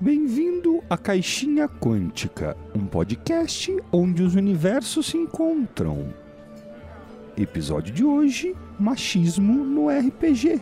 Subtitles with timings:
[0.00, 6.12] Bem-vindo à Caixinha Quântica, um podcast onde os universos se encontram.
[7.36, 10.60] Episódio de hoje: Machismo no RPG.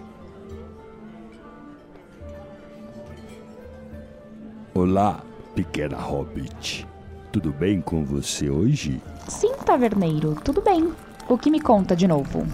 [4.75, 5.23] Olá,
[5.55, 6.87] pequena hobbit.
[7.33, 9.01] Tudo bem com você hoje?
[9.29, 10.93] Sim, taverneiro, tudo bem.
[11.27, 12.47] O que me conta de novo?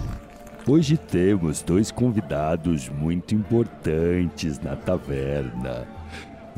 [0.65, 5.85] Hoje temos dois convidados muito importantes na taverna.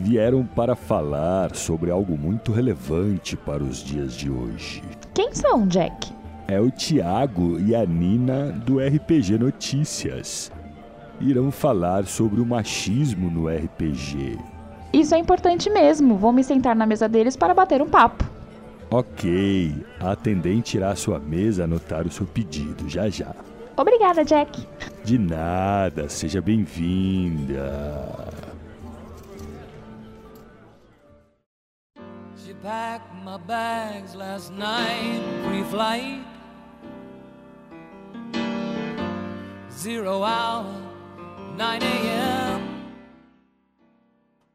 [0.03, 4.81] Vieram para falar sobre algo muito relevante para os dias de hoje.
[5.13, 6.11] Quem são, Jack?
[6.47, 10.51] É o Tiago e a Nina do RPG Notícias.
[11.19, 14.39] Irão falar sobre o machismo no RPG.
[14.91, 16.17] Isso é importante mesmo.
[16.17, 18.25] Vou me sentar na mesa deles para bater um papo.
[18.89, 23.35] Ok, a atendente irá à sua mesa anotar o seu pedido já já.
[23.77, 24.67] Obrigada, Jack.
[25.03, 28.30] De nada, seja bem-vinda.
[32.61, 36.23] Packed my bags last night, pre-flight.
[39.71, 40.65] Zero hour,
[41.57, 42.61] 9 a.m.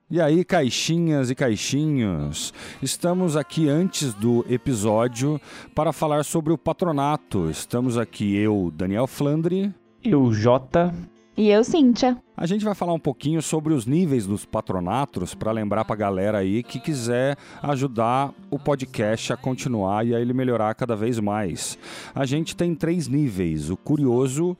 [0.08, 5.40] E aí, caixinhas e caixinhos, estamos aqui antes do episódio
[5.74, 7.50] para falar sobre o patronato.
[7.50, 9.74] Estamos aqui eu, Daniel Flandre.
[10.04, 10.94] Eu, Jota.
[11.36, 12.16] E eu, Cíntia.
[12.34, 15.98] A gente vai falar um pouquinho sobre os níveis dos patronatos para lembrar para a
[15.98, 21.20] galera aí que quiser ajudar o podcast a continuar e a ele melhorar cada vez
[21.20, 21.78] mais.
[22.14, 24.56] A gente tem três níveis: o curioso,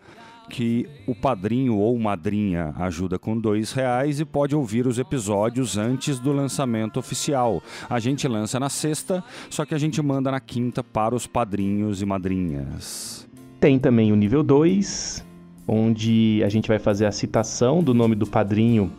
[0.51, 6.19] que o padrinho ou madrinha ajuda com dois reais e pode ouvir os episódios antes
[6.19, 7.63] do lançamento oficial.
[7.89, 12.03] A gente lança na sexta, só que a gente manda na quinta para os padrinhos
[12.03, 13.27] e madrinhas.
[13.59, 15.26] Tem também o nível 2,
[15.67, 18.93] onde a gente vai fazer a citação do nome do padrinho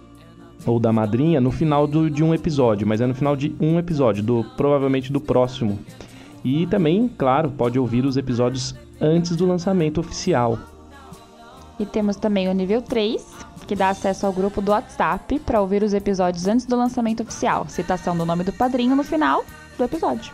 [0.65, 3.77] ou da madrinha no final do, de um episódio, mas é no final de um
[3.79, 5.79] episódio, do provavelmente do próximo.
[6.43, 10.57] E também, claro, pode ouvir os episódios antes do lançamento oficial.
[11.79, 13.23] E temos também o nível 3,
[13.67, 17.67] que dá acesso ao grupo do WhatsApp para ouvir os episódios antes do lançamento oficial.
[17.69, 19.45] Citação do nome do padrinho no final
[19.77, 20.33] do episódio.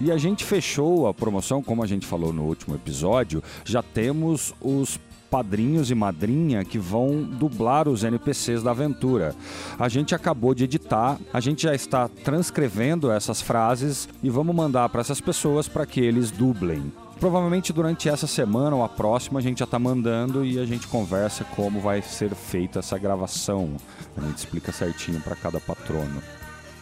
[0.00, 4.54] E a gente fechou a promoção, como a gente falou no último episódio, já temos
[4.60, 4.98] os
[5.30, 9.34] padrinhos e madrinha que vão dublar os NPCs da aventura.
[9.78, 14.88] A gente acabou de editar, a gente já está transcrevendo essas frases e vamos mandar
[14.88, 16.92] para essas pessoas para que eles dublem.
[17.20, 20.88] Provavelmente durante essa semana ou a próxima a gente já está mandando e a gente
[20.88, 23.76] conversa como vai ser feita essa gravação.
[24.16, 26.39] A gente explica certinho para cada patrono.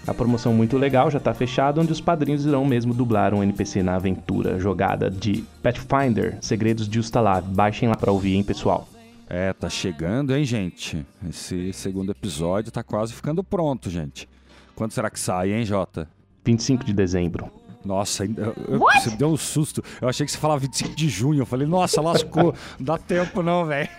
[0.09, 3.83] A promoção muito legal já está fechada, onde os padrinhos irão mesmo dublar um NPC
[3.83, 7.47] na aventura jogada de Pathfinder, Segredos de Ustalav.
[7.47, 8.89] Baixem lá para ouvir, hein, pessoal.
[9.29, 11.05] É, tá chegando, hein, gente?
[11.29, 14.27] Esse segundo episódio tá quase ficando pronto, gente.
[14.75, 16.09] Quando será que sai, hein, Jota?
[16.43, 17.51] 25 de dezembro.
[17.85, 19.85] Nossa, eu, eu, você deu um susto.
[20.01, 21.43] Eu achei que você falava 25 de junho.
[21.43, 22.55] Eu falei, nossa, lascou.
[22.79, 23.91] Não dá tempo não, velho.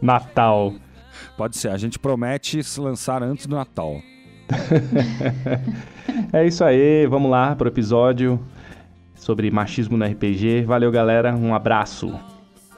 [0.00, 0.72] Natal.
[1.36, 1.68] Pode ser.
[1.68, 4.00] A gente promete se lançar antes do Natal.
[6.32, 7.06] é isso aí.
[7.06, 8.40] Vamos lá pro episódio
[9.14, 10.62] sobre machismo no RPG.
[10.62, 11.34] Valeu, galera.
[11.34, 12.18] Um abraço.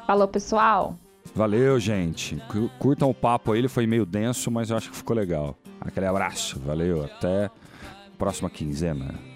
[0.06, 0.97] Falou, pessoal.
[1.34, 2.41] Valeu, gente.
[2.78, 3.59] Curtam o papo aí.
[3.59, 5.56] Ele foi meio denso, mas eu acho que ficou legal.
[5.81, 6.59] Aquele abraço.
[6.60, 7.05] Valeu.
[7.05, 7.50] Até
[8.16, 9.36] próxima quinzena.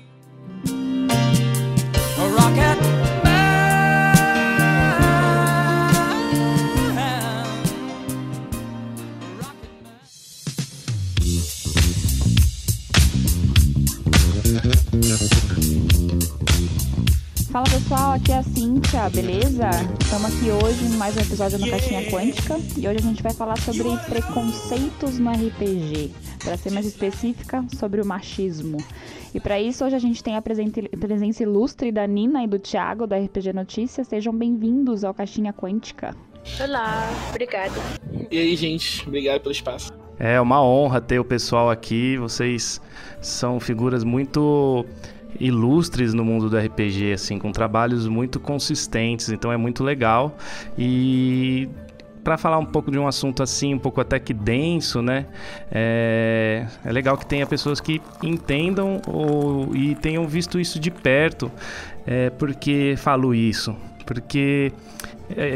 [18.11, 19.71] Pessoal, aqui é a Cíntia, beleza?
[20.01, 23.33] Estamos aqui hoje em mais um episódio do Caixinha Quântica e hoje a gente vai
[23.33, 26.11] falar sobre preconceitos no RPG,
[26.43, 28.79] para ser mais específica, sobre o machismo.
[29.33, 33.07] E para isso, hoje a gente tem a presença ilustre da Nina e do Thiago,
[33.07, 34.09] da RPG Notícias.
[34.09, 36.17] Sejam bem-vindos ao Caixinha Quântica.
[36.61, 37.75] Olá, obrigada.
[38.31, 39.93] E aí, gente, obrigado pelo espaço.
[40.19, 42.17] É uma honra ter o pessoal aqui.
[42.19, 42.81] Vocês
[43.21, 44.85] são figuras muito
[45.39, 50.37] ilustres no mundo do RPG, assim, com trabalhos muito consistentes, então é muito legal.
[50.79, 51.69] E
[52.23, 55.27] para falar um pouco de um assunto assim, um pouco até que denso, né?
[55.71, 61.51] É, é legal que tenha pessoas que entendam ou, e tenham visto isso de perto.
[62.07, 63.75] É, porque falo isso?
[64.07, 64.73] Porque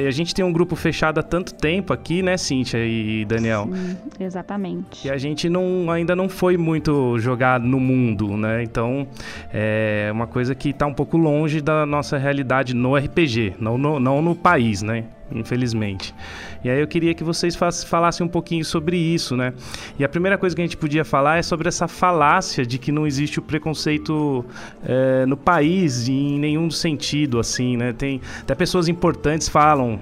[0.07, 3.69] a gente tem um grupo fechado há tanto tempo aqui, né, Cíntia e Daniel?
[3.73, 5.07] Sim, exatamente.
[5.07, 8.63] E a gente não, ainda não foi muito jogado no mundo, né?
[8.63, 9.07] Então,
[9.53, 13.99] é uma coisa que está um pouco longe da nossa realidade no RPG, não no,
[13.99, 15.05] não no país, né?
[15.35, 16.15] Infelizmente.
[16.63, 19.53] E aí eu queria que vocês falassem um pouquinho sobre isso, né?
[19.99, 22.93] E a primeira coisa que a gente podia falar é sobre essa falácia de que
[22.93, 24.45] não existe o preconceito
[24.85, 27.93] é, no país em nenhum sentido, assim, né?
[27.93, 29.99] Tem até pessoas importantes falam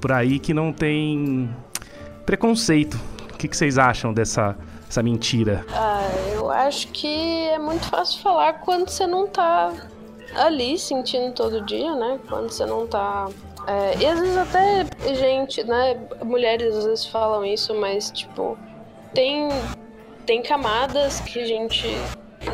[0.00, 1.50] por aí que não tem
[2.24, 2.98] preconceito.
[3.32, 4.56] O que, que vocês acham dessa
[4.88, 5.64] essa mentira?
[5.72, 6.00] Ah,
[6.32, 7.06] eu acho que
[7.48, 9.72] é muito fácil falar quando você não tá
[10.34, 12.18] ali sentindo todo dia, né?
[12.28, 13.28] Quando você não tá.
[13.66, 15.96] É, e às vezes até gente, né?
[16.22, 18.56] Mulheres às vezes falam isso, mas tipo,
[19.12, 19.48] tem,
[20.24, 21.86] tem camadas que a gente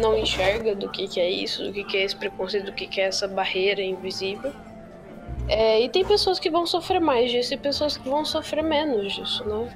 [0.00, 2.86] não enxerga do que, que é isso, do que, que é esse preconceito, do que,
[2.86, 4.52] que é essa barreira invisível.
[5.48, 9.12] É, e tem pessoas que vão sofrer mais disso e pessoas que vão sofrer menos
[9.12, 9.68] disso, né?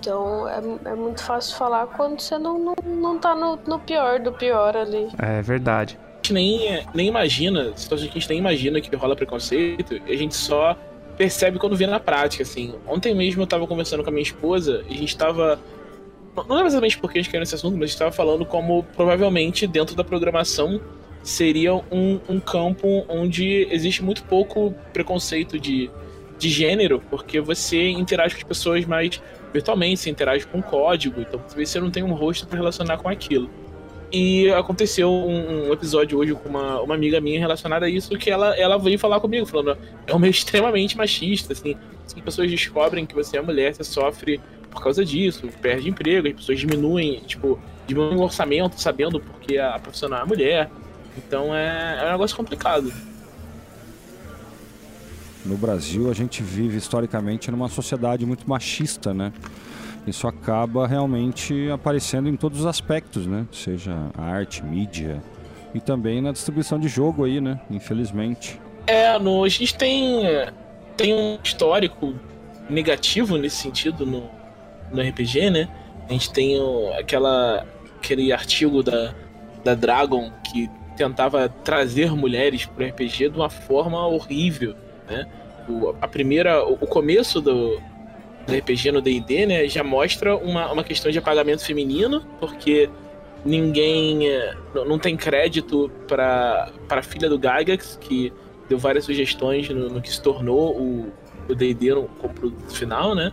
[0.00, 0.58] Então é,
[0.90, 4.76] é muito fácil falar quando você não, não, não tá no, no pior do pior
[4.76, 5.08] ali.
[5.18, 5.98] É verdade.
[6.18, 10.34] Gente nem, nem imagina, situações que a gente nem imagina que rola preconceito, a gente
[10.34, 10.76] só
[11.16, 12.74] percebe quando vê na prática, assim.
[12.86, 15.58] Ontem mesmo eu tava conversando com a minha esposa e a gente tava.
[16.48, 18.84] Não é exatamente porque a gente quer nesse assunto, mas a gente tava falando como
[18.96, 20.80] provavelmente dentro da programação
[21.22, 25.90] seria um, um campo onde existe muito pouco preconceito de,
[26.38, 29.20] de gênero, porque você interage com as pessoas mais
[29.52, 33.50] virtualmente, você interage com código, então você não tem um rosto para relacionar com aquilo.
[34.10, 38.30] E aconteceu um, um, episódio hoje com uma, uma amiga minha relacionada a isso, que
[38.30, 39.76] ela, ela veio falar comigo, falando,
[40.06, 41.76] é um meio extremamente machista, assim,
[42.06, 44.40] as pessoas descobrem que você é mulher, você sofre
[44.70, 49.78] por causa disso, perde emprego, as pessoas diminuem, tipo, diminuem o orçamento sabendo porque a
[49.78, 50.70] profissional é mulher.
[51.16, 52.92] Então é, é um negócio complicado.
[55.44, 59.32] No Brasil, a gente vive historicamente numa sociedade muito machista, né?
[60.08, 63.46] Isso acaba realmente aparecendo em todos os aspectos, né?
[63.52, 65.22] Seja arte, mídia
[65.74, 67.60] e também na distribuição de jogo aí, né?
[67.70, 68.60] Infelizmente.
[68.86, 70.22] É, no, a gente tem,
[70.96, 72.14] tem um histórico
[72.68, 74.30] negativo nesse sentido no,
[74.90, 75.68] no RPG, né?
[76.08, 77.66] A gente tem o, aquela,
[77.96, 79.14] aquele artigo da,
[79.62, 84.74] da Dragon que tentava trazer mulheres para o RPG de uma forma horrível,
[85.08, 85.26] né?
[85.68, 87.78] O, a primeira, o, o começo do,
[88.48, 92.88] do RPG no D&D, né, já mostra uma, uma questão de apagamento feminino, porque
[93.44, 98.32] ninguém é, não tem crédito para a filha do Gygax, que
[98.68, 100.76] deu várias sugestões no, no que se tornou
[101.48, 103.32] o D&D como produto final, né?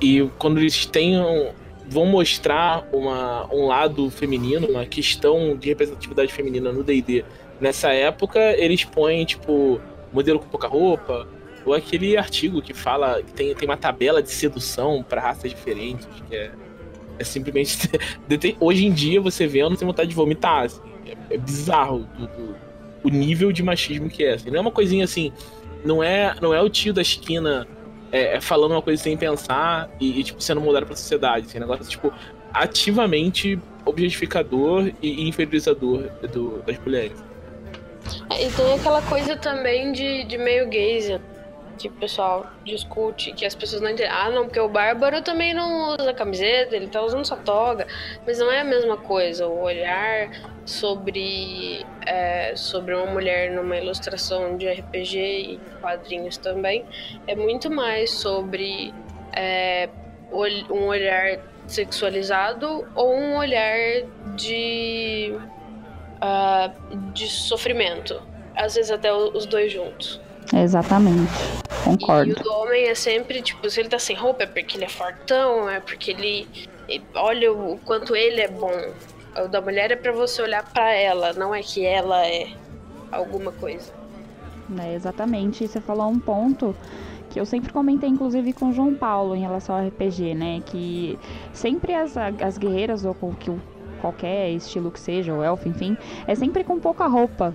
[0.00, 1.54] E quando eles tenham
[1.88, 7.24] vão mostrar uma, um lado feminino, uma questão de representatividade feminina no D&D
[7.60, 9.80] nessa época, eles põem, tipo,
[10.12, 11.28] modelo com pouca roupa,
[11.66, 16.06] ou aquele artigo que fala que tem, tem uma tabela de sedução para raças diferentes,
[16.28, 16.50] que é,
[17.18, 17.90] é simplesmente...
[18.58, 22.08] Hoje em dia, você vendo, tem vontade de vomitar, assim, é, é, bizarro
[23.02, 24.50] o nível de machismo que é, assim.
[24.50, 25.32] Não é uma coisinha assim,
[25.84, 27.66] não é, não é o tio da esquina
[28.10, 31.46] é, é, falando uma coisa sem pensar e, e, tipo, sendo mudado pra sociedade.
[31.46, 32.12] Assim, negócio, tipo,
[32.52, 37.24] ativamente objetificador e inferiorizador do, das mulheres.
[38.30, 41.20] É, e tem aquela coisa também de, de meio gaze,
[41.76, 44.12] que o pessoal discute, que as pessoas não entendem.
[44.12, 47.86] Ah, não, porque o Bárbaro também não usa camiseta, ele tá usando sua toga.
[48.26, 49.46] Mas não é a mesma coisa.
[49.46, 50.30] O olhar
[50.64, 56.84] sobre, é, sobre uma mulher numa ilustração de RPG e quadrinhos também
[57.26, 58.92] é muito mais sobre
[59.32, 59.88] é,
[60.32, 64.02] um olhar sexualizado ou um olhar
[64.34, 65.32] de,
[66.22, 68.20] uh, de sofrimento.
[68.54, 70.20] Às vezes até os dois juntos.
[70.54, 71.32] Exatamente.
[71.84, 72.30] Concordo.
[72.30, 74.84] E o do homem é sempre, tipo, se ele tá sem roupa é porque ele
[74.84, 76.48] é fortão, é porque ele.
[77.14, 78.72] Olha o quanto ele é bom.
[79.44, 82.48] O da mulher é para você olhar para ela, não é que ela é
[83.12, 83.92] alguma coisa.
[84.80, 85.64] É, exatamente.
[85.64, 86.74] E você falou um ponto
[87.30, 90.62] que eu sempre comentei, inclusive, com o João Paulo em relação ao RPG, né?
[90.64, 91.18] Que
[91.52, 93.50] sempre as, as guerreiras, ou que
[94.00, 97.54] qualquer estilo que seja, o elfo, enfim, é sempre com pouca roupa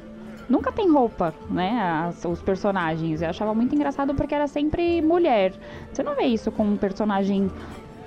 [0.49, 1.79] nunca tem roupa, né?
[2.07, 3.21] As, os personagens.
[3.21, 5.53] Eu achava muito engraçado porque era sempre mulher.
[5.91, 7.49] Você não vê isso com um personagem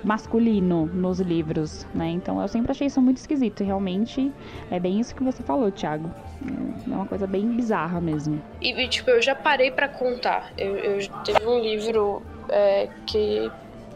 [0.03, 2.09] masculino nos livros, né?
[2.09, 3.61] Então eu sempre achei isso muito esquisito.
[3.61, 4.31] E realmente
[4.69, 6.09] é bem isso que você falou, Thiago.
[6.87, 8.41] É uma coisa bem bizarra mesmo.
[8.61, 10.51] E, e tipo, eu já parei para contar.
[10.57, 13.51] Eu, eu teve um livro é, que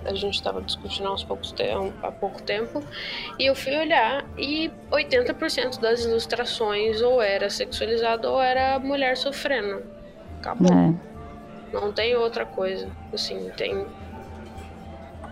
[0.06, 1.54] a gente estava discutindo há, poucos
[2.02, 2.84] há pouco tempo,
[3.38, 9.84] e eu fui olhar e 80% das ilustrações ou era sexualizado ou era mulher sofrendo.
[10.40, 10.74] Acabou.
[10.74, 10.94] É.
[11.74, 12.90] Não tem outra coisa.
[13.14, 13.86] Assim, tem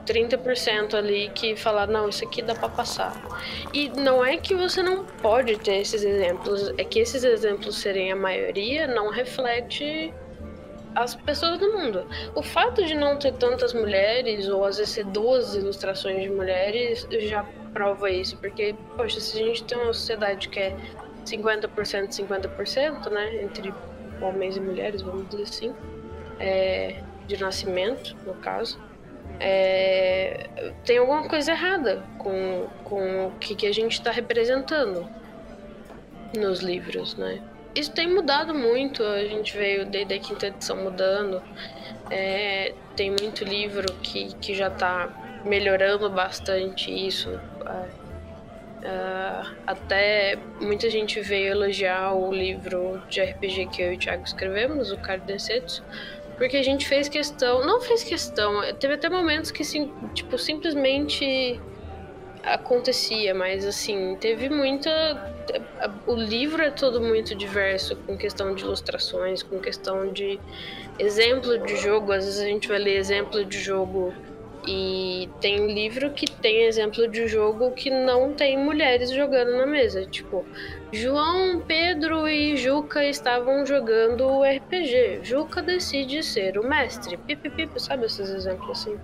[0.08, 3.14] 30% ali que fala, não, isso aqui dá para passar.
[3.74, 8.12] E não é que você não pode ter esses exemplos, é que esses exemplos serem
[8.12, 10.14] a maioria não reflete
[10.98, 12.08] as pessoas do mundo.
[12.34, 17.08] O fato de não ter tantas mulheres, ou às vezes ser duas ilustrações de mulheres,
[17.30, 18.36] já prova isso.
[18.38, 20.76] Porque, poxa, se a gente tem uma sociedade que é
[21.24, 23.44] 50%, 50%, né?
[23.44, 23.72] Entre
[24.20, 25.76] homens e mulheres, vamos dizer assim.
[26.40, 28.80] É, de nascimento, no caso.
[29.40, 30.50] É,
[30.84, 35.08] tem alguma coisa errada com, com o que, que a gente está representando
[36.36, 37.40] nos livros, né?
[37.78, 41.44] Isso tem mudado muito, a gente veio desde a quinta edição mudando.
[42.10, 45.10] É, tem muito livro que, que já está
[45.46, 47.40] melhorando bastante isso.
[49.68, 54.92] Até muita gente veio elogiar o livro de RPG que eu e o Thiago escrevemos,
[54.92, 55.84] o Card Densetsu,
[56.36, 61.60] porque a gente fez questão, não fez questão, teve até momentos que sim, tipo, simplesmente
[62.54, 64.90] acontecia, mas assim, teve muita.
[66.06, 70.40] O livro é todo muito diverso, com questão de ilustrações, com questão de
[71.00, 72.12] exemplo de jogo.
[72.12, 74.14] Às vezes a gente vai ler exemplo de jogo
[74.68, 80.06] e tem livro que tem exemplo de jogo que não tem mulheres jogando na mesa.
[80.06, 80.46] Tipo,
[80.92, 85.22] João, Pedro e Juca estavam jogando RPG.
[85.24, 87.16] Juca decide ser o mestre.
[87.16, 89.00] Pip, sabe esses exemplos assim?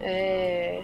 [0.00, 0.82] É...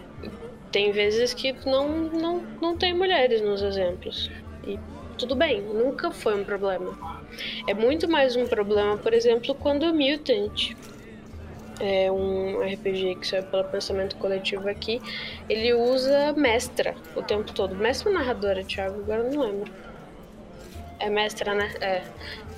[0.70, 4.30] Tem vezes que não, não, não tem mulheres nos exemplos.
[4.66, 4.78] E
[5.16, 6.96] tudo bem, nunca foi um problema.
[7.66, 10.74] É muito mais um problema, por exemplo, quando o Mutant
[11.80, 15.00] é um RPG que serve pelo pensamento coletivo aqui,
[15.48, 17.74] ele usa mestra o tempo todo.
[17.74, 19.00] Mestra ou narradora, Thiago?
[19.00, 19.72] Agora não lembro.
[20.98, 21.72] É mestra, né?
[21.80, 22.02] É.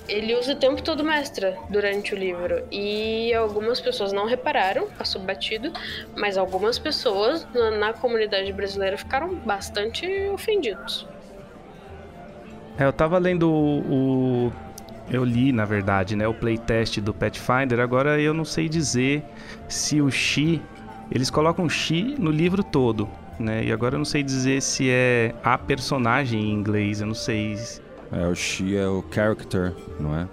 [0.07, 2.63] Ele usa o tempo todo mestra durante o livro.
[2.71, 5.71] E algumas pessoas não repararam, passou batido,
[6.15, 11.07] mas algumas pessoas na, na comunidade brasileira ficaram bastante ofendidos.
[12.77, 14.53] É, eu tava lendo o, o
[15.11, 17.79] eu li, na verdade, né, o playtest do Pathfinder.
[17.79, 19.23] Agora eu não sei dizer
[19.67, 20.61] se o Xi.
[21.11, 23.65] Eles colocam Xi no livro todo, né?
[23.65, 27.01] E agora eu não sei dizer se é a personagem em inglês.
[27.01, 27.57] Eu não sei.
[28.11, 30.27] É, o Xi é o character, não é?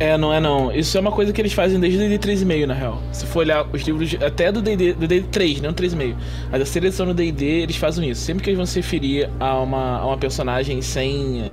[0.00, 0.72] É, não é não.
[0.72, 3.02] Isso é uma coisa que eles fazem desde o D&D 3.5, na real.
[3.12, 6.16] Se for olhar os livros, até do D&D, do D&D 3, não 3.5.
[6.50, 8.22] Mas a seleção no D&D, eles fazem isso.
[8.22, 11.50] Sempre que eles vão se referir a uma, a uma personagem sem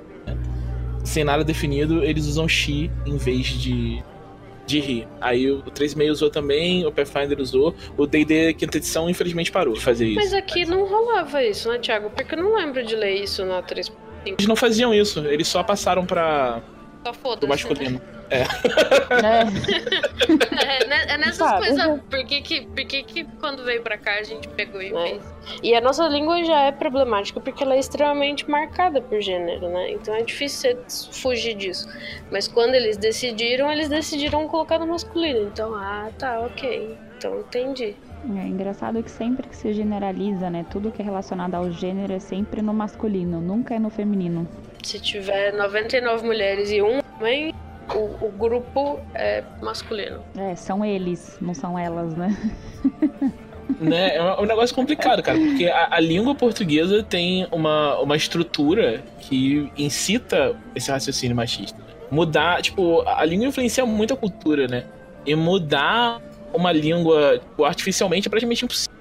[1.06, 4.02] sem nada definido, eles usam Xi em vez de,
[4.66, 5.08] de Ri.
[5.20, 9.80] Aí o 3.6 usou também, o Pathfinder usou, o D&D quinta edição infelizmente parou de
[9.80, 10.16] fazer isso.
[10.16, 12.10] Mas aqui não rolava isso, né, Thiago?
[12.10, 14.05] Porque eu não lembro de ler isso na 3.5.
[14.32, 16.60] Eles não faziam isso, eles só passaram pra...
[17.04, 18.00] Só foda-se, masculino.
[18.00, 18.16] Né?
[18.30, 18.42] É.
[20.80, 22.00] é, né, é nessas tá, coisas.
[22.10, 24.90] Por que, que, por que, que quando veio pra cá a gente pegou e é.
[24.90, 25.22] fez?
[25.62, 29.92] E a nossa língua já é problemática porque ela é extremamente marcada por gênero, né?
[29.92, 30.76] Então é difícil
[31.12, 31.88] fugir disso.
[32.30, 35.42] Mas quando eles decidiram, eles decidiram colocar no masculino.
[35.42, 36.96] Então, ah, tá, ok.
[37.16, 37.94] Então entendi.
[38.34, 40.66] É engraçado que sempre que se generaliza, né?
[40.70, 44.48] Tudo que é relacionado ao gênero é sempre no masculino, nunca é no feminino.
[44.82, 47.54] Se tiver 99 mulheres e um homem,
[47.94, 50.20] o, o grupo é masculino.
[50.36, 52.36] É, são eles, não são elas, né?
[53.80, 54.16] né?
[54.16, 59.70] É um negócio complicado, cara, porque a, a, língua portuguesa tem uma, uma estrutura que
[59.76, 61.78] incita esse raciocínio machista.
[62.10, 64.84] Mudar, tipo, a língua influencia muito a cultura, né?
[65.24, 66.20] E mudar
[66.56, 68.96] uma língua tipo, artificialmente é praticamente impossível.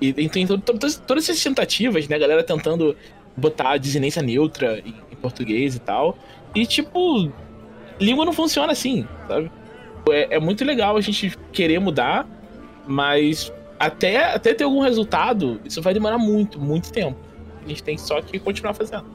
[0.00, 2.16] E tem todas, todas essas tentativas, né?
[2.16, 2.96] A galera tentando
[3.36, 6.18] botar a desinência neutra em, em português e tal.
[6.54, 7.30] E, tipo,
[8.00, 9.50] língua não funciona assim, sabe?
[10.10, 12.26] É, é, muito legal a gente querer mudar,
[12.86, 17.18] mas até, até ter algum resultado, isso vai demorar muito, muito tempo.
[17.64, 19.06] A gente tem só que continuar fazendo.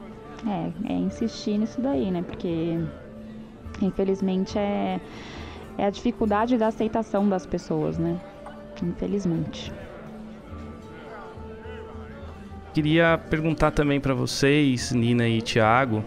[0.48, 2.24] É, é insistir nisso daí, né?
[2.24, 2.80] Porque
[3.82, 5.00] infelizmente é,
[5.80, 8.20] é a dificuldade da aceitação das pessoas, né?
[8.84, 9.72] Infelizmente.
[12.74, 16.04] Queria perguntar também para vocês, Nina e Thiago,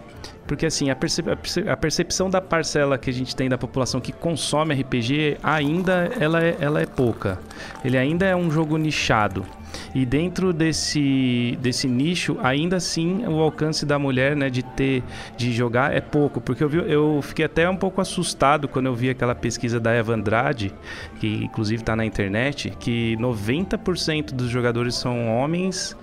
[0.47, 1.27] porque assim, a, percep
[1.67, 6.43] a, percepção da parcela que a gente tem da população que consome RPG ainda ela
[6.43, 7.39] é, ela é pouca.
[7.83, 9.45] Ele ainda é um jogo nichado.
[9.93, 15.03] E dentro desse, desse nicho, ainda assim, o alcance da mulher, né, de ter,
[15.37, 16.41] de jogar é pouco.
[16.41, 19.91] Porque eu, vi, eu fiquei até um pouco assustado quando eu vi aquela pesquisa da
[19.91, 20.73] Eva Andrade,
[21.19, 25.95] que inclusive está na internet, que 90% dos jogadores são homens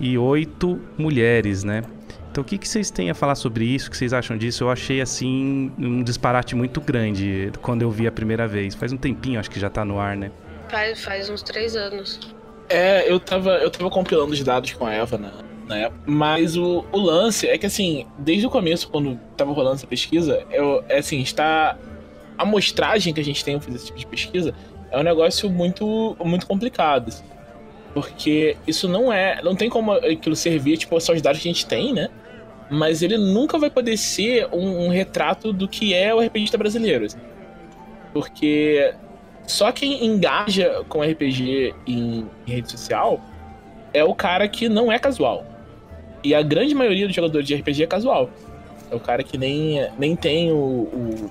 [0.00, 1.84] e 8 mulheres, né?
[2.30, 3.88] Então, o que, que vocês têm a falar sobre isso?
[3.88, 4.64] O que vocês acham disso?
[4.64, 8.74] Eu achei, assim, um disparate muito grande quando eu vi a primeira vez.
[8.74, 10.30] Faz um tempinho, acho que já tá no ar, né?
[10.68, 12.37] Faz, faz uns três anos.
[12.68, 15.32] É, eu tava, eu tava compilando os dados com a Eva na,
[15.66, 16.02] na época.
[16.06, 20.44] Mas o, o lance é que, assim, desde o começo, quando tava rolando essa pesquisa,
[20.50, 21.78] eu, é assim, está
[22.36, 24.54] amostragem que a gente tem ao fazer esse tipo de pesquisa
[24.90, 27.08] é um negócio muito, muito complicado.
[27.08, 27.24] Assim.
[27.94, 29.40] Porque isso não é.
[29.42, 32.08] Não tem como aquilo servir, tipo, só os dados que a gente tem, né?
[32.70, 37.06] Mas ele nunca vai poder ser um, um retrato do que é o RPGista brasileiro.
[37.06, 37.18] Assim.
[38.12, 38.94] Porque
[39.48, 43.20] só quem engaja com RPG em, em rede social
[43.94, 45.44] é o cara que não é casual.
[46.22, 48.28] E a grande maioria dos jogadores de RPG é casual.
[48.90, 51.30] É o cara que nem, nem tem o, o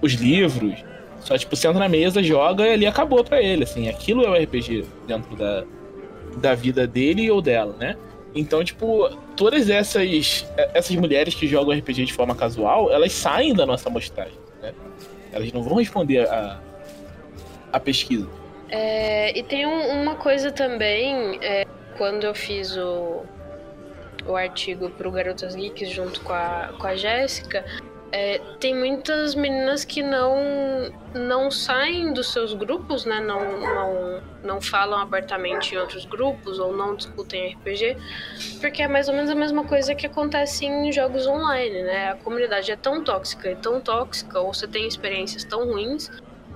[0.00, 0.84] os livros.
[1.20, 3.88] Só, tipo, senta na mesa, joga e ali acabou pra ele, assim.
[3.88, 5.64] Aquilo é o RPG dentro da,
[6.36, 7.96] da vida dele ou dela, né?
[8.34, 13.64] Então, tipo, todas essas, essas mulheres que jogam RPG de forma casual, elas saem da
[13.64, 14.72] nossa amostragem, né?
[15.32, 16.60] Elas não vão responder a,
[17.74, 18.28] a pesquisa.
[18.70, 21.66] É, e tem um, uma coisa também, é,
[21.98, 23.24] quando eu fiz o,
[24.26, 27.64] o artigo pro Garotas Geeks junto com a, com a Jéssica,
[28.12, 30.38] é, tem muitas meninas que não
[31.12, 33.20] não saem dos seus grupos, né?
[33.20, 37.96] Não, não, não falam abertamente em outros grupos ou não discutem RPG,
[38.60, 42.10] porque é mais ou menos a mesma coisa que acontece em jogos online, né?
[42.12, 46.08] A comunidade é tão tóxica e tão tóxica, ou você tem experiências tão ruins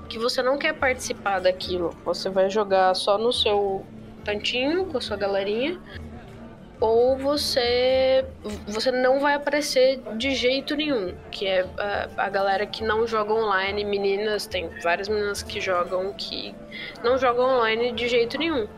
[0.08, 1.90] que você não quer participar daquilo.
[2.04, 3.84] Você vai jogar só no seu
[4.24, 5.80] cantinho com a sua galerinha
[6.80, 8.24] ou você
[8.66, 13.32] você não vai aparecer de jeito nenhum, que é a, a, galera que não joga
[13.34, 16.54] online, meninas, tem várias meninas que jogam que
[17.02, 18.68] não jogam online de jeito nenhum.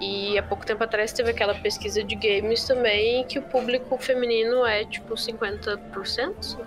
[0.00, 4.64] E há pouco tempo atrás teve aquela pesquisa de games também que o público feminino
[4.64, 6.58] é tipo 50%,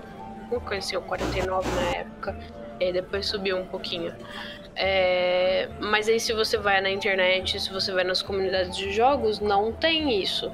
[0.52, 2.38] não conheci o 49 na época,
[2.90, 4.14] e depois subiu um pouquinho.
[4.76, 9.40] É, mas aí se você vai na internet, se você vai nas comunidades de jogos,
[9.40, 10.52] não tem isso.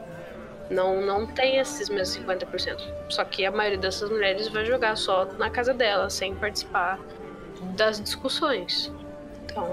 [0.69, 2.79] Não, não tem esses mesmos 50%.
[3.09, 6.99] Só que a maioria dessas mulheres vai jogar só na casa dela, sem participar
[7.75, 8.91] das discussões.
[9.45, 9.65] Então,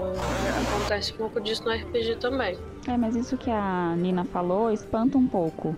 [0.71, 2.57] acontece um pouco disso no RPG também.
[2.87, 5.75] É, mas isso que a Nina falou espanta um pouco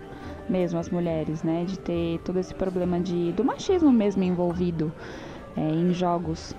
[0.48, 1.64] mesmo as mulheres, né?
[1.66, 4.92] De ter todo esse problema de, do machismo mesmo envolvido
[5.56, 6.54] é, em jogos.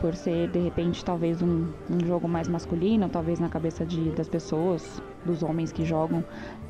[0.00, 4.28] Por ser, de repente, talvez um, um jogo mais masculino, talvez na cabeça de, das
[4.28, 6.22] pessoas, dos homens que jogam,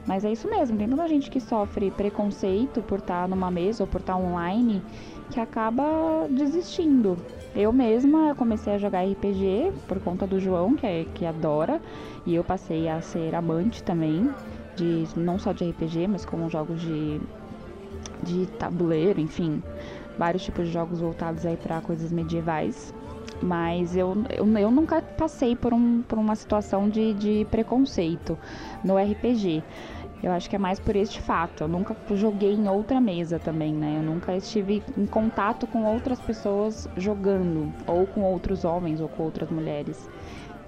[0.06, 3.86] mas é isso mesmo, tem muita gente que sofre preconceito por estar numa mesa ou
[3.88, 4.80] por estar online
[5.30, 7.16] que acaba desistindo.
[7.54, 11.80] Eu mesma comecei a jogar RPG por conta do João, que, é, que adora,
[12.24, 14.30] e eu passei a ser amante também,
[14.76, 17.20] de não só de RPG, mas como jogos de,
[18.22, 19.62] de tabuleiro, enfim,
[20.16, 22.94] vários tipos de jogos voltados aí para coisas medievais.
[23.42, 28.38] Mas eu, eu, eu, nunca passei por, um, por uma situação de, de preconceito
[28.82, 29.62] no RPG.
[30.22, 31.64] Eu acho que é mais por este fato.
[31.64, 33.98] Eu nunca joguei em outra mesa também, né?
[33.98, 39.22] Eu nunca estive em contato com outras pessoas jogando, ou com outros homens, ou com
[39.22, 40.08] outras mulheres.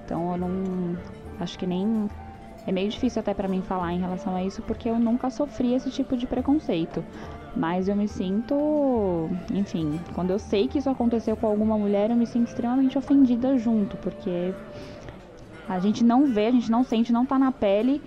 [0.05, 0.97] Então eu não.
[1.41, 2.09] Acho que nem.
[2.67, 5.73] É meio difícil até para mim falar em relação a isso, porque eu nunca sofri
[5.73, 7.03] esse tipo de preconceito.
[7.59, 12.17] Mas eu me sinto, enfim, quando eu sei que isso aconteceu com alguma mulher, eu
[12.17, 14.55] me sinto extremamente ofendida junto, porque
[15.69, 18.01] a gente não vê, a gente não sente, não tá na pele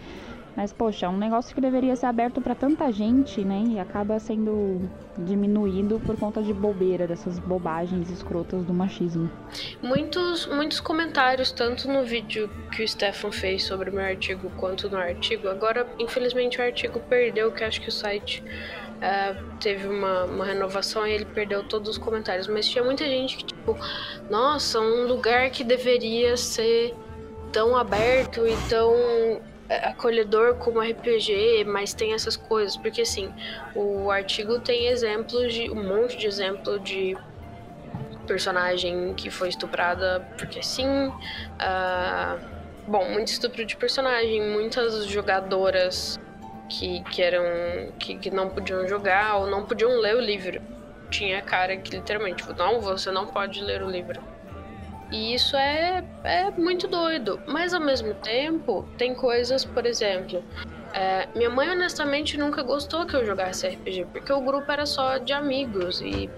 [0.56, 3.64] mas, poxa, é um negócio que deveria ser aberto para tanta gente, né?
[3.68, 4.82] E acaba sendo
[5.18, 9.30] diminuído por conta de bobeira, dessas bobagens escrotas do machismo.
[9.82, 14.90] Muitos, muitos comentários, tanto no vídeo que o Stefan fez sobre o meu artigo, quanto
[14.90, 15.48] no artigo.
[15.48, 18.44] Agora, infelizmente, o artigo perdeu, que acho que o site
[19.02, 22.48] uh, teve uma, uma renovação e ele perdeu todos os comentários.
[22.48, 23.78] Mas tinha muita gente que, tipo,
[24.30, 26.94] nossa, um lugar que deveria ser
[27.52, 29.42] tão aberto e tão
[29.84, 33.34] acolhedor como RPG, mas tem essas coisas, porque assim,
[33.74, 37.18] o artigo tem exemplos de um monte de exemplo de
[38.28, 42.40] personagem que foi estuprada porque sim, uh,
[42.88, 46.20] bom, muito estupro de personagem, muitas jogadoras
[46.72, 50.62] que, que eram que, que não podiam jogar ou não podiam ler o livro.
[51.10, 54.22] Tinha cara que literalmente, não, você não pode ler o livro.
[55.12, 57.42] E isso é, é muito doido.
[57.46, 60.42] Mas ao mesmo tempo, tem coisas, por exemplo.
[60.94, 65.18] É, minha mãe honestamente nunca gostou que eu jogasse RPG, porque o grupo era só
[65.18, 66.00] de amigos.
[66.00, 66.30] E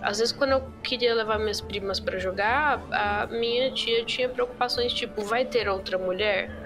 [0.00, 4.92] às vezes quando eu queria levar minhas primas para jogar, a minha tia tinha preocupações
[4.92, 6.61] tipo, vai ter outra mulher?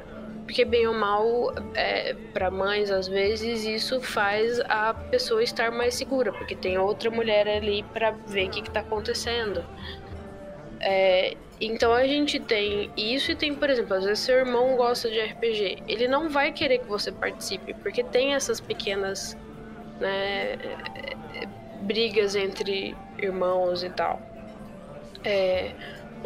[0.46, 5.94] Porque bem ou mal, é, para mães às vezes isso faz a pessoa estar mais
[5.96, 9.64] segura, porque tem outra mulher ali para ver o que, está acontecendo.
[10.80, 15.10] É, então a gente tem isso e tem, por exemplo, às vezes seu irmão gosta
[15.10, 15.82] de RPG.
[15.88, 19.36] Ele não vai querer que você participe, porque tem essas pequenas
[19.98, 20.56] né,
[21.82, 24.20] brigas entre irmãos e tal.
[25.24, 25.72] É,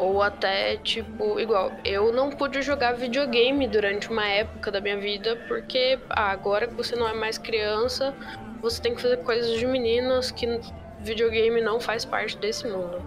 [0.00, 5.36] ou até, tipo, igual, eu não pude jogar videogame durante uma época da minha vida,
[5.46, 8.14] porque ah, agora que você não é mais criança,
[8.62, 10.58] você tem que fazer coisas de meninas que
[11.00, 13.02] videogame não faz parte desse mundo.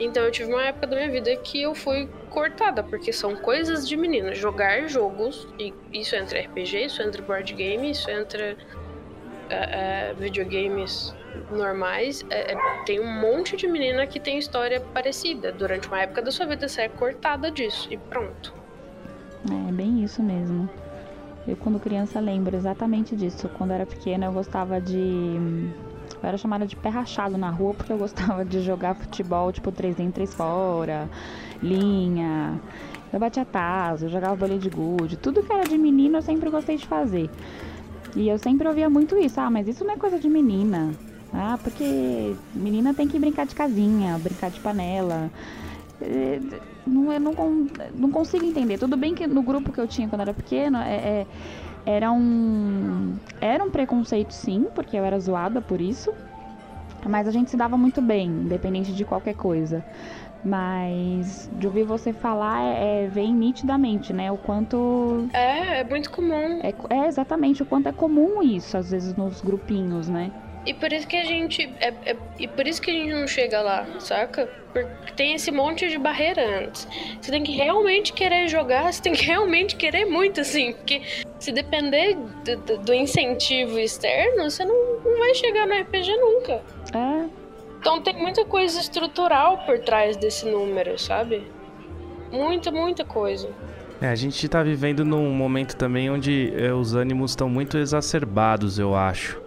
[0.00, 3.88] Então eu tive uma época da minha vida que eu fui cortada, porque são coisas
[3.88, 4.34] de menina.
[4.34, 11.14] Jogar jogos, e isso entra RPG, isso entra board game, isso entra uh, uh, videogames
[11.50, 12.24] normais.
[12.30, 15.52] É, é, tem um monte de menina que tem história parecida.
[15.52, 18.54] Durante uma época da sua vida você é cortada disso e pronto.
[19.50, 20.68] É bem isso mesmo.
[21.46, 23.48] Eu quando criança lembro exatamente disso.
[23.48, 25.70] Quando era pequena eu gostava de
[26.22, 29.70] eu era chamada de pé rachado na rua porque eu gostava de jogar futebol, tipo,
[29.70, 31.08] três dentro, três fora,
[31.62, 32.58] linha.
[33.12, 35.16] Eu batia taso, eu jogava bolinha de gude.
[35.16, 37.30] Tudo que era de menino eu sempre gostei de fazer.
[38.16, 39.40] E eu sempre ouvia muito isso.
[39.40, 40.92] Ah, mas isso não é coisa de menina.
[41.34, 45.30] Ah, porque menina tem que brincar de casinha, brincar de panela.
[46.00, 46.40] É,
[46.86, 47.34] não, eu não,
[47.94, 48.78] não consigo entender.
[48.78, 51.26] Tudo bem que no grupo que eu tinha quando era pequena, é, é
[51.86, 56.12] era um, era um preconceito, sim, porque eu era zoada por isso.
[57.06, 59.84] Mas a gente se dava muito bem, independente de qualquer coisa.
[60.42, 64.32] Mas de ouvir você falar é, é, vem nitidamente, né?
[64.32, 65.28] O quanto.
[65.32, 66.60] É, é muito comum.
[66.62, 70.30] É, é, exatamente, o quanto é comum isso, às vezes, nos grupinhos, né?
[70.66, 71.62] E por isso que a gente.
[71.80, 74.48] É, é, e por isso que a gente não chega lá, saca?
[74.72, 76.88] Porque tem esse monte de barreira antes.
[77.20, 80.72] Você tem que realmente querer jogar, você tem que realmente querer muito, assim.
[80.72, 81.02] Porque
[81.38, 86.62] se depender do, do, do incentivo externo, você não, não vai chegar no RPG nunca.
[86.94, 87.28] É.
[87.78, 91.46] Então tem muita coisa estrutural por trás desse número, sabe?
[92.32, 93.50] Muita, muita coisa.
[94.00, 98.78] É, a gente está vivendo num momento também onde é, os ânimos estão muito exacerbados,
[98.78, 99.43] eu acho.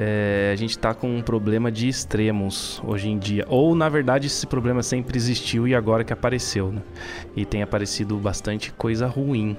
[0.00, 3.44] É, a gente está com um problema de extremos hoje em dia.
[3.48, 6.70] Ou, na verdade, esse problema sempre existiu e agora que apareceu.
[6.70, 6.80] Né?
[7.34, 9.56] E tem aparecido bastante coisa ruim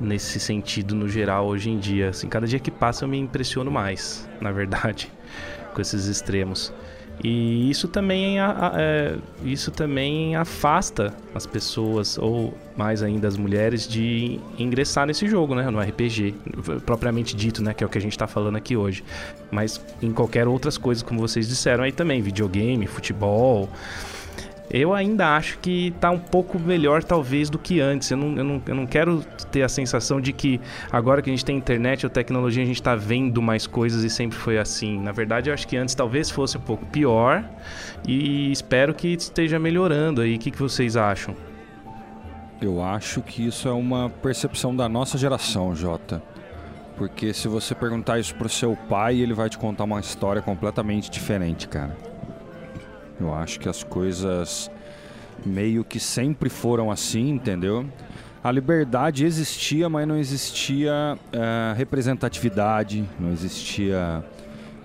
[0.00, 2.08] nesse sentido no geral hoje em dia.
[2.08, 5.12] Assim, cada dia que passa eu me impressiono mais, na verdade,
[5.72, 6.74] com esses extremos.
[7.22, 14.40] E isso também, é, isso também afasta as pessoas, ou mais ainda as mulheres, de
[14.58, 15.70] ingressar nesse jogo, né?
[15.70, 16.34] No RPG,
[16.84, 17.72] propriamente dito, né?
[17.72, 19.04] Que é o que a gente está falando aqui hoje.
[19.52, 23.68] Mas em qualquer outras coisas, como vocês disseram aí também, videogame, futebol,
[24.72, 28.10] eu ainda acho que está um pouco melhor, talvez, do que antes.
[28.10, 30.58] Eu não, eu, não, eu não quero ter a sensação de que
[30.90, 34.08] agora que a gente tem internet ou tecnologia, a gente está vendo mais coisas e
[34.08, 34.98] sempre foi assim.
[34.98, 37.44] Na verdade, eu acho que antes talvez fosse um pouco pior
[38.08, 40.36] e espero que esteja melhorando aí.
[40.36, 41.36] O que, que vocês acham?
[42.60, 46.22] Eu acho que isso é uma percepção da nossa geração, Jota.
[46.96, 51.10] Porque se você perguntar isso pro seu pai, ele vai te contar uma história completamente
[51.10, 52.11] diferente, cara.
[53.26, 54.70] Eu acho que as coisas
[55.44, 57.86] meio que sempre foram assim, entendeu?
[58.42, 64.24] A liberdade existia, mas não existia uh, representatividade, não existia.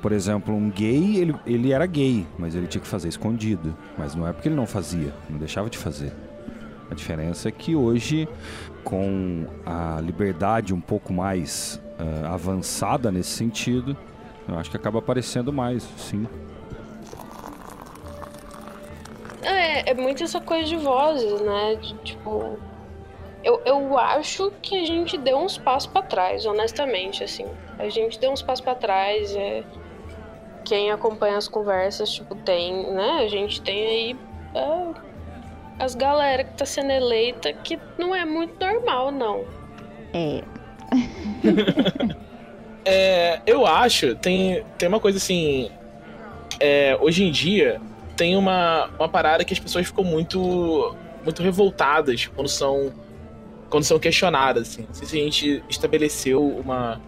[0.01, 3.75] Por exemplo, um gay, ele, ele era gay, mas ele tinha que fazer escondido.
[3.97, 6.13] Mas não é porque ele não fazia, não deixava de fazer.
[6.89, 8.29] A diferença é que hoje,
[8.83, 13.97] com a liberdade um pouco mais uh, avançada nesse sentido,
[14.47, 16.27] eu acho que acaba aparecendo mais, sim.
[19.87, 21.75] É, muito essa coisa de vozes, né?
[21.75, 22.59] De, tipo.
[23.41, 27.45] Eu, eu acho que a gente deu uns passos para trás, honestamente, assim.
[27.79, 29.33] A gente deu uns passos para trás.
[29.33, 29.63] É...
[30.65, 33.19] Quem acompanha as conversas, tipo, tem, né?
[33.23, 34.17] A gente tem aí.
[34.53, 35.07] É...
[35.79, 39.45] As galera que tá sendo eleita que não é muito normal, não.
[40.13, 40.43] É.
[42.83, 45.71] é eu acho, tem, tem uma coisa assim.
[46.59, 47.79] É, hoje em dia,
[48.17, 52.91] tem uma, uma parada que as pessoas ficam muito muito revoltadas quando são
[53.69, 54.87] quando são questionadas assim.
[54.91, 56.99] Se a gente estabeleceu uma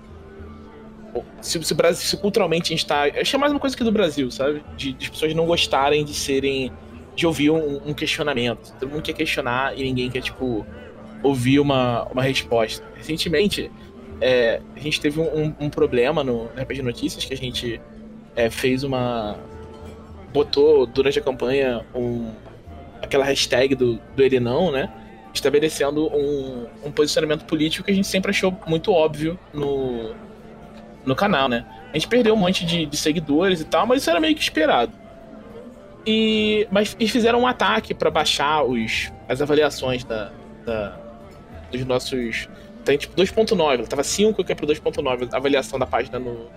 [1.42, 3.04] se, se, se culturalmente a gente tá.
[3.04, 4.64] Acho que é mais uma coisa que do Brasil, sabe?
[4.78, 6.72] De, de as pessoas não gostarem de serem.
[7.16, 8.74] de ouvir um, um, questionamento.
[8.80, 10.66] Todo mundo quer questionar e ninguém quer, tipo,
[11.24, 12.86] ouvir uma, uma resposta.
[12.96, 13.72] Recentemente,
[14.22, 17.82] é, a gente teve um, um problema no, no RPG Notícias que a gente
[18.36, 19.38] é, fez uma,
[20.34, 22.32] botou durante a campanha um,
[23.02, 24.92] aquela hashtag do, do ele não, né?
[25.34, 30.14] Estabelecendo um, um posicionamento político que a gente sempre achou muito óbvio no,
[31.06, 31.66] no canal, né?
[31.92, 34.42] A gente perdeu um monte de, de seguidores e tal, mas isso era meio que
[34.42, 34.92] esperado.
[36.06, 40.32] E, mas eles fizeram um ataque para baixar os, as avaliações da,
[40.66, 40.98] da
[41.72, 42.50] dos nossos.
[42.86, 46.50] Tem tipo 2.9, tava 5 que é pro 2.9 a avaliação da página no,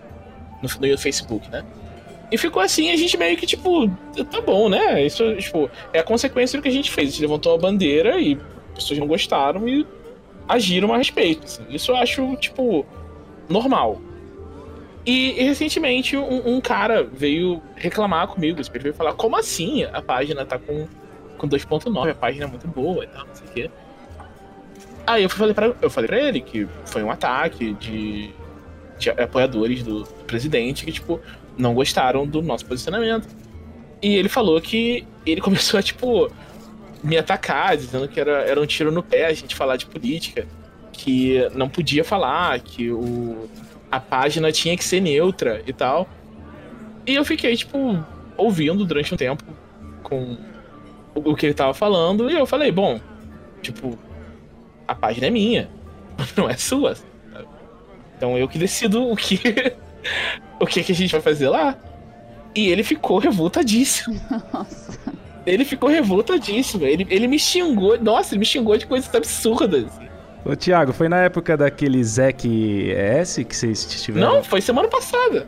[0.63, 1.65] no, no Facebook, né?
[2.33, 3.87] E ficou assim, a gente meio que, tipo,
[4.31, 5.05] tá bom, né?
[5.05, 7.09] Isso, tipo, é a consequência do que a gente fez.
[7.09, 8.39] A gente levantou a bandeira e
[8.75, 9.87] pessoas não gostaram e
[10.49, 11.45] agiram a respeito.
[11.45, 11.63] Assim.
[11.69, 12.87] Isso eu acho, tipo,
[13.51, 14.01] normal.
[15.05, 18.59] E, e recentemente um, um, cara veio reclamar comigo.
[18.61, 20.89] Ele veio falar, como assim a página tá com,
[21.37, 23.71] com 2.9, a página é muito boa e tal, não sei o quê.
[25.07, 28.31] Aí eu falei, pra, eu falei pra ele que foi um ataque de,
[28.99, 31.21] de apoiadores do, do presidente que, tipo,
[31.57, 33.29] não gostaram do nosso posicionamento.
[34.01, 36.31] E ele falou que ele começou a, tipo,
[37.03, 40.47] me atacar, dizendo que era, era um tiro no pé a gente falar de política,
[40.93, 43.49] que não podia falar, que o,
[43.91, 46.09] a página tinha que ser neutra e tal.
[47.07, 48.05] E eu fiquei, tipo,
[48.37, 49.45] ouvindo durante um tempo
[50.03, 50.37] com
[51.15, 53.01] o, que ele tava falando, e eu falei, bom,
[53.61, 53.99] tipo,
[54.87, 55.69] a página é minha,
[56.37, 56.97] não é sua.
[58.17, 59.41] Então eu que decido o que
[60.61, 61.77] o que, que a gente vai fazer lá.
[62.55, 64.21] E ele ficou revoltadíssimo.
[64.53, 64.99] Nossa.
[65.47, 66.85] Ele ficou revoltadíssimo.
[66.85, 67.99] Ele, ele me xingou.
[67.99, 69.87] Nossa, ele me xingou de coisas absurdas.
[70.45, 72.45] Ô, Thiago, foi na época daquele Zec
[72.91, 74.35] S que vocês tiveram?
[74.35, 75.47] Não, foi semana passada.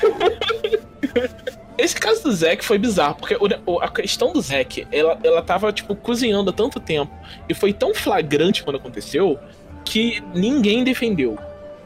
[1.80, 5.72] Esse caso do Zack foi bizarro, porque o, a questão do Zack, ela, ela tava,
[5.72, 7.10] tipo, cozinhando há tanto tempo
[7.48, 9.38] e foi tão flagrante quando aconteceu
[9.82, 11.38] que ninguém defendeu.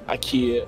[0.04, 0.64] Aqui,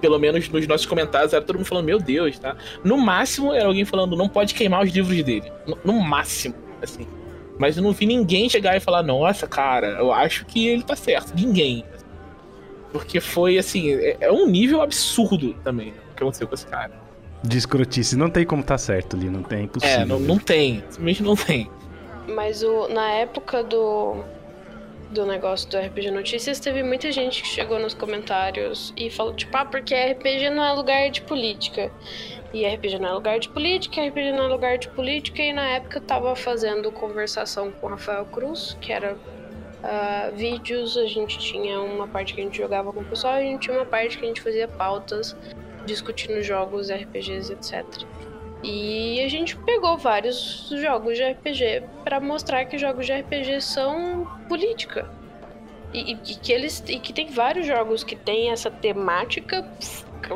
[0.00, 2.56] pelo menos nos nossos comentários, era todo mundo falando, meu Deus, tá?
[2.82, 5.52] No máximo era alguém falando, não pode queimar os livros dele.
[5.66, 7.06] No, no máximo, assim.
[7.58, 10.96] Mas eu não vi ninguém chegar e falar, nossa, cara, eu acho que ele tá
[10.96, 11.34] certo.
[11.34, 11.84] Ninguém.
[12.92, 16.92] Porque foi, assim, é, é um nível absurdo também o que aconteceu com esse cara.
[17.42, 18.16] De escrotice.
[18.16, 20.00] Não tem como tá certo ali, não tem, é impossível.
[20.00, 20.82] É, não, não tem.
[20.88, 21.70] Simplesmente não tem.
[22.28, 24.24] Mas o, na época do,
[25.10, 29.56] do negócio do RPG Notícias, teve muita gente que chegou nos comentários e falou, tipo,
[29.56, 31.90] ah, porque RPG não é lugar de política.
[32.52, 35.42] E RPG não é lugar de política, RPG não é lugar de política.
[35.42, 40.96] E na época eu tava fazendo conversação com o Rafael Cruz, que era uh, vídeos,
[40.96, 43.62] a gente tinha uma parte que a gente jogava com o pessoal e a gente
[43.62, 45.36] tinha uma parte que a gente fazia pautas
[45.86, 47.84] discutindo jogos, RPGs, etc.
[48.62, 54.26] E a gente pegou vários jogos de RPG para mostrar que jogos de RPG são
[54.48, 55.10] política.
[55.92, 59.66] E, e, que eles e que tem vários jogos que tem essa temática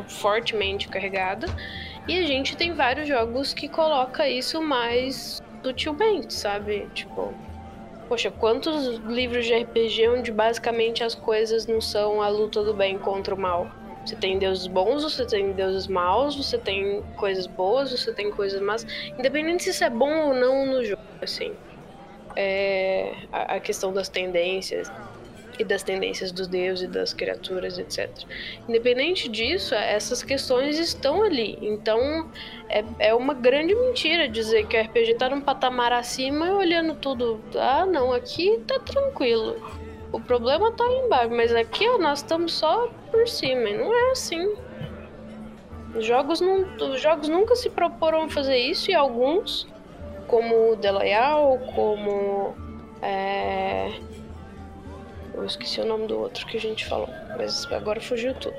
[0.09, 1.47] fortemente carregada
[2.09, 6.89] e a gente tem vários jogos que coloca isso mais sutilmente, sabe?
[6.93, 7.33] Tipo,
[8.09, 12.99] poxa, quantos livros de RPG onde basicamente as coisas não são a luta do bem
[12.99, 13.71] contra o mal?
[14.05, 18.61] Você tem deuses bons, você tem deuses maus, você tem coisas boas, você tem coisas
[18.61, 18.87] más.
[19.19, 21.53] Independente se isso é bom ou não no jogo, assim.
[22.37, 24.91] É a, questão das tendências
[25.59, 28.11] e das tendências dos deuses e das criaturas, etc.
[28.69, 31.57] Independente disso, essas questões estão ali.
[31.63, 32.29] Então,
[32.69, 37.41] é, é uma grande mentira dizer que o RPG tá num patamar acima olhando tudo.
[37.55, 39.84] Ah, não, aqui tá tranquilo.
[40.15, 43.69] O problema tá aí embaixo, mas aqui ó, nós estamos só por cima.
[43.69, 44.55] E não é assim.
[45.93, 49.67] Os jogos, não, os jogos nunca se proporam a fazer isso e alguns,
[50.29, 52.55] como o Delayal, como.
[53.03, 53.91] É...
[55.35, 58.55] Eu esqueci o nome do outro que a gente falou, mas agora fugiu tudo.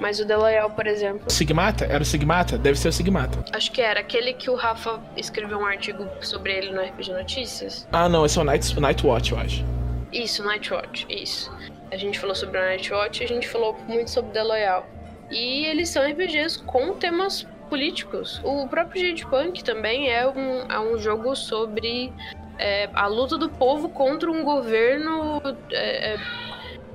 [0.00, 1.30] Mas o Delayal, por exemplo.
[1.30, 1.84] Sigmata?
[1.84, 2.58] Era o Sigmata?
[2.58, 3.44] Deve ser o Sigmata.
[3.52, 4.00] Acho que era.
[4.00, 7.86] Aquele que o Rafa escreveu um artigo sobre ele no RPG Notícias.
[7.92, 9.85] Ah, não, esse é o Night, Nightwatch, eu acho.
[10.16, 11.52] Isso, Nightwatch, isso.
[11.92, 14.86] A gente falou sobre o Nightwatch, a gente falou muito sobre The Loyal.
[15.30, 18.40] E eles são RPGs com temas políticos.
[18.42, 22.12] O próprio Jade Punk também é um, é um jogo sobre
[22.58, 25.42] é, a luta do povo contra um governo.
[25.70, 26.18] É, é,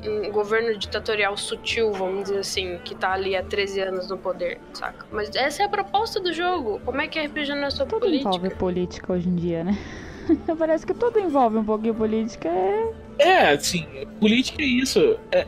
[0.04, 4.60] um governo ditatorial sutil, vamos dizer assim, que tá ali há 13 anos no poder,
[4.74, 5.06] saca?
[5.12, 6.82] Mas essa é a proposta do jogo.
[6.84, 8.30] Como é que RPG não é sobre Tudo política?
[8.30, 9.78] envolve política hoje em dia, né?
[10.58, 12.50] Parece que tudo envolve um pouquinho política.
[12.50, 13.86] É, é assim,
[14.20, 15.18] política é isso.
[15.32, 15.46] É,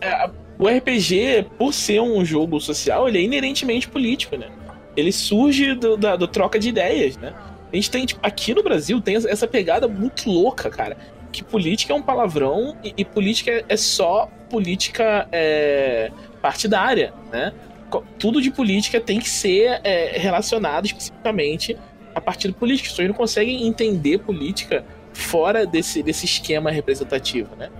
[0.00, 4.48] é, o RPG, por ser um jogo social, ele é inerentemente político, né?
[4.96, 7.34] Ele surge do, da, do troca de ideias, né?
[7.70, 10.96] A gente tem, tipo, aqui no Brasil, tem essa pegada muito louca, cara.
[11.30, 17.52] Que política é um palavrão e, e política é só política é, partidária, né?
[18.18, 21.76] Tudo de política tem que ser é, relacionado especificamente
[22.26, 22.88] partido político.
[22.88, 27.70] As pessoas não conseguem entender política fora desse, desse esquema representativo, né?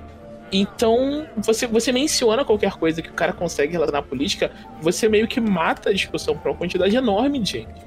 [0.52, 5.26] Então, você, você menciona qualquer coisa que o cara consegue relacionar à política, você meio
[5.26, 7.86] que mata a discussão para uma quantidade enorme de gente.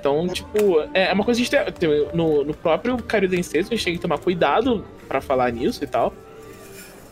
[0.00, 3.62] Então, tipo, é, é uma coisa que a gente tem, no, no próprio Caridense, a
[3.62, 6.14] gente tem que tomar cuidado para falar nisso e tal.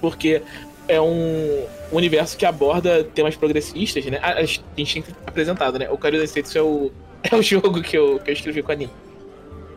[0.01, 0.42] Porque
[0.88, 4.18] é um universo que aborda temas progressistas, né?
[4.21, 5.88] A, a gente tem apresentado, né?
[5.90, 6.90] O States é o,
[7.30, 8.92] é o jogo que eu, que eu escrevi com a Nina.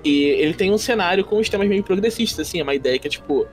[0.04, 3.08] E ele tem um cenário com os temas meio progressistas, assim, é uma ideia que
[3.08, 3.48] é tipo.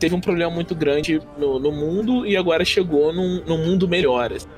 [0.00, 4.32] Teve um problema muito grande no, no mundo e agora chegou num, num mundo melhor.
[4.32, 4.48] Assim.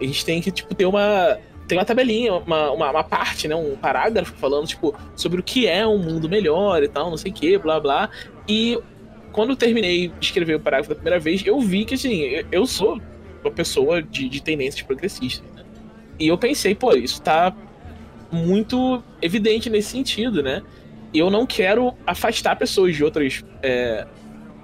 [0.00, 1.38] A gente tem que, tipo, ter uma.
[1.68, 3.54] Tem uma tabelinha, uma, uma, uma, parte, né?
[3.54, 7.30] Um parágrafo falando, tipo, sobre o que é um mundo melhor e tal, não sei
[7.30, 8.08] o que, blá blá.
[8.48, 8.78] E
[9.30, 12.66] quando eu terminei de escrever o parágrafo da primeira vez, eu vi que, assim, eu
[12.66, 13.00] sou
[13.44, 15.62] uma pessoa de, de tendências progressistas, né?
[16.18, 17.54] E eu pensei, pô, isso tá
[18.32, 20.62] muito evidente nesse sentido, né?
[21.14, 24.06] Eu não quero afastar pessoas de outras, é,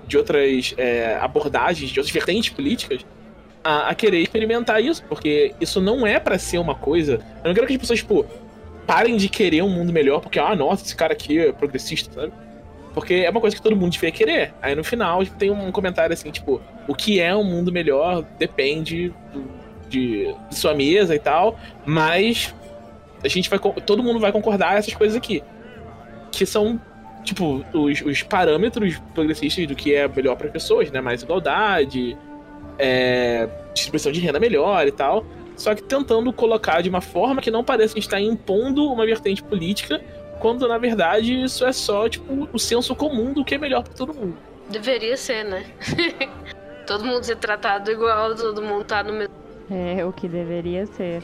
[0.06, 3.04] de outras é, abordagens, de outras vertentes políticas,
[3.62, 7.20] a, a, querer experimentar isso, porque isso não é para ser uma coisa.
[7.44, 8.24] Eu não quero que as pessoas, tipo,
[8.86, 12.32] parem de querer um mundo melhor, porque, ah, nossa, esse cara aqui é progressista, sabe?
[12.94, 14.54] Porque é uma coisa que todo mundo devia querer.
[14.62, 19.12] Aí no final tem um comentário assim, tipo, o que é um mundo melhor depende
[19.32, 19.44] do,
[19.88, 22.54] de, de sua mesa e tal, mas
[23.22, 23.58] a gente vai.
[23.58, 25.42] Todo mundo vai concordar essas coisas aqui.
[26.30, 26.80] Que são,
[27.24, 31.00] tipo, os, os parâmetros progressistas do que é melhor para pessoas, né?
[31.00, 32.16] Mais igualdade,
[32.78, 35.24] é, distribuição de renda melhor e tal.
[35.56, 40.00] Só que tentando colocar de uma forma que não pareça estar impondo uma vertente política,
[40.38, 43.92] quando na verdade isso é só, tipo, o senso comum do que é melhor para
[43.92, 44.36] todo mundo.
[44.70, 45.64] Deveria ser, né?
[46.86, 49.34] todo mundo ser tratado igual, todo mundo tá no mesmo.
[49.70, 51.22] É, o que deveria ser.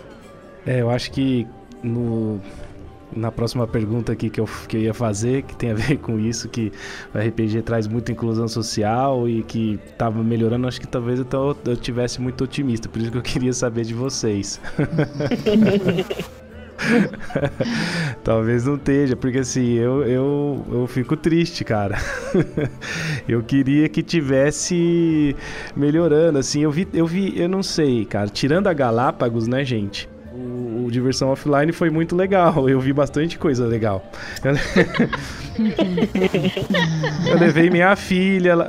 [0.66, 1.46] É, eu acho que
[1.84, 2.40] no,
[3.14, 6.18] na próxima pergunta aqui que eu, que eu ia fazer, que tem a ver com
[6.18, 6.72] isso, que
[7.14, 11.26] o RPG traz muita inclusão social e que estava melhorando, acho que talvez eu,
[11.64, 14.60] eu tivesse muito otimista, por isso que eu queria saber de vocês.
[18.24, 21.96] Talvez não esteja, porque assim, eu, eu, eu fico triste, cara.
[23.28, 25.36] eu queria que tivesse
[25.76, 30.08] melhorando, assim, eu vi, eu vi, eu não sei, cara, tirando a Galápagos, né, gente?
[30.34, 32.68] O, Diversão Offline foi muito legal.
[32.68, 34.04] Eu vi bastante coisa legal.
[37.28, 38.64] Eu levei minha filha, ela,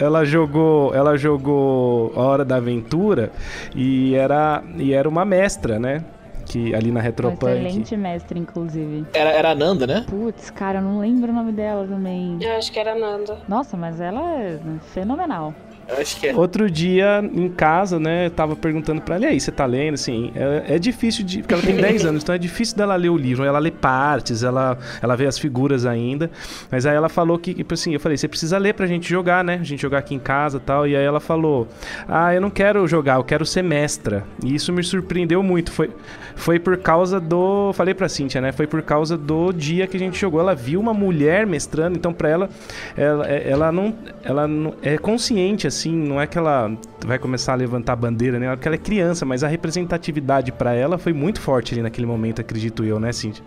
[0.00, 3.32] ela, jogou, ela jogou a Hora da Aventura
[3.74, 6.04] e era, e era uma mestra, né?
[6.46, 7.52] Que ali na Retropunk.
[7.52, 9.06] excelente mestre, inclusive.
[9.12, 10.04] Era, era a Nanda, né?
[10.08, 12.38] Putz, cara, eu não lembro o nome dela também.
[12.40, 13.38] Eu acho que era a Nanda.
[13.48, 14.58] Nossa, mas ela é
[14.92, 15.54] fenomenal.
[15.98, 16.34] Acho que é.
[16.34, 19.94] Outro dia, em casa, né, eu tava perguntando pra ela, e aí, você tá lendo?
[19.94, 21.38] Assim, é, é, difícil de.
[21.38, 23.44] Porque ela tem 10 anos, então é difícil dela ler o livro.
[23.44, 26.30] Ela lê partes, ela, ela vê as figuras ainda.
[26.70, 29.42] Mas aí ela falou que, tipo assim, eu falei, você precisa ler pra gente jogar,
[29.42, 29.58] né?
[29.60, 30.86] A gente jogar aqui em casa e tal.
[30.86, 31.66] E aí ela falou,
[32.08, 34.24] ah, eu não quero jogar, eu quero ser mestra.
[34.44, 35.72] E isso me surpreendeu muito.
[35.72, 35.90] Foi,
[36.36, 37.72] foi por causa do.
[37.72, 38.52] Falei pra Cintia, né?
[38.52, 40.40] Foi por causa do dia que a gente jogou.
[40.40, 42.50] Ela viu uma mulher mestrando, então pra ela,
[42.96, 43.94] ela, ela não.
[44.22, 46.70] Ela não, é consciente, assim assim, não é que ela
[47.04, 48.54] vai começar a levantar a bandeira, né?
[48.54, 52.40] Porque ela é criança, mas a representatividade para ela foi muito forte ali naquele momento,
[52.40, 53.42] acredito eu, né, Cindy?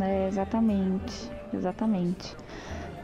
[0.00, 2.36] É, exatamente, exatamente.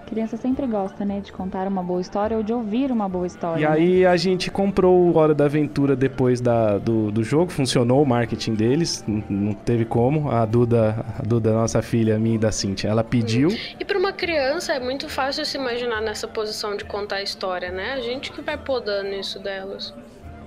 [0.08, 3.60] Criança sempre gosta, né, de contar uma boa história ou de ouvir uma boa história.
[3.60, 3.68] E né?
[3.68, 8.06] aí a gente comprou o Hora da Aventura depois da, do, do jogo, funcionou o
[8.06, 10.30] marketing deles, não teve como.
[10.30, 13.50] A Duda, a Duda, nossa filha, a minha e da Cintia, ela pediu.
[13.78, 17.70] E para uma criança é muito fácil se imaginar nessa posição de contar a história,
[17.70, 17.92] né?
[17.92, 19.94] A gente que vai podando isso delas.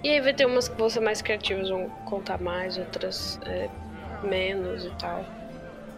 [0.03, 3.69] E aí vai ter umas que vão ser mais criativas, vão contar mais, outras é,
[4.23, 5.23] menos e tal.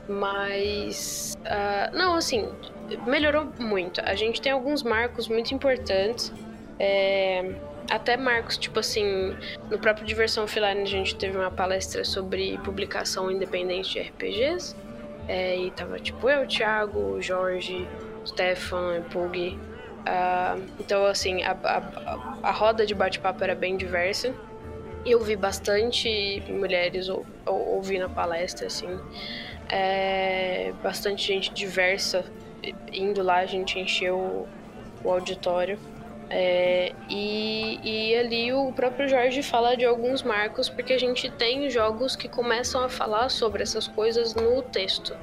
[0.07, 1.37] Mas.
[1.39, 2.49] Uh, não, assim,
[3.05, 4.01] melhorou muito.
[4.01, 6.31] A gente tem alguns marcos muito importantes.
[6.79, 7.53] É,
[7.89, 9.35] até marcos, tipo assim,
[9.69, 14.75] no próprio Diversão Offline a gente teve uma palestra sobre publicação independente de RPGs.
[15.27, 17.87] É, e tava tipo eu, Thiago, Jorge,
[18.25, 19.57] Stefan, Pug.
[20.03, 24.33] Uh, então, assim, a, a, a roda de bate-papo era bem diversa.
[25.05, 28.99] Eu vi bastante mulheres ou, ou, ouvindo a palestra, assim.
[29.69, 32.25] É, bastante gente diversa
[32.91, 34.47] indo lá, a gente encheu
[35.03, 35.77] o, auditório.
[36.29, 41.69] É, e, e ali o próprio Jorge fala de alguns marcos, porque a gente tem
[41.69, 45.15] jogos que começam a falar sobre essas coisas no texto.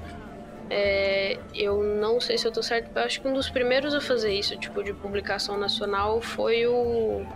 [0.68, 4.01] É, eu não sei se eu tô certo, eu acho que um dos primeiros a
[4.01, 7.26] fazer isso, tipo, de publicação nacional, foi o.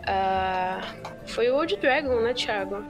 [0.00, 2.84] Uh, foi o Old Dragon, né, Thiago?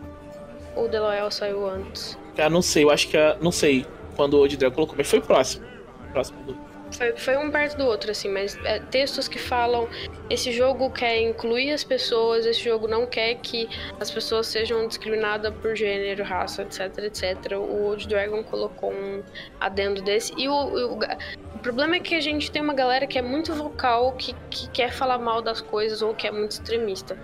[0.77, 2.19] Ou o The Loyal saiu antes?
[2.39, 3.17] Ah, não sei, eu acho que.
[3.41, 3.85] Não sei
[4.17, 5.71] quando o Old Dragon colocou, mas foi próximo
[6.11, 6.70] próximo do.
[6.93, 9.89] Foi, foi um perto do outro, assim, mas é, textos que falam
[10.29, 13.69] esse jogo quer incluir as pessoas, esse jogo não quer que
[13.99, 17.53] as pessoas sejam discriminadas por gênero, raça, etc, etc.
[17.53, 19.23] O Old Dragon colocou um
[19.59, 20.33] adendo desse.
[20.37, 23.55] E o, o, o problema é que a gente tem uma galera que é muito
[23.55, 27.17] vocal, que, que quer falar mal das coisas ou que é muito extremista.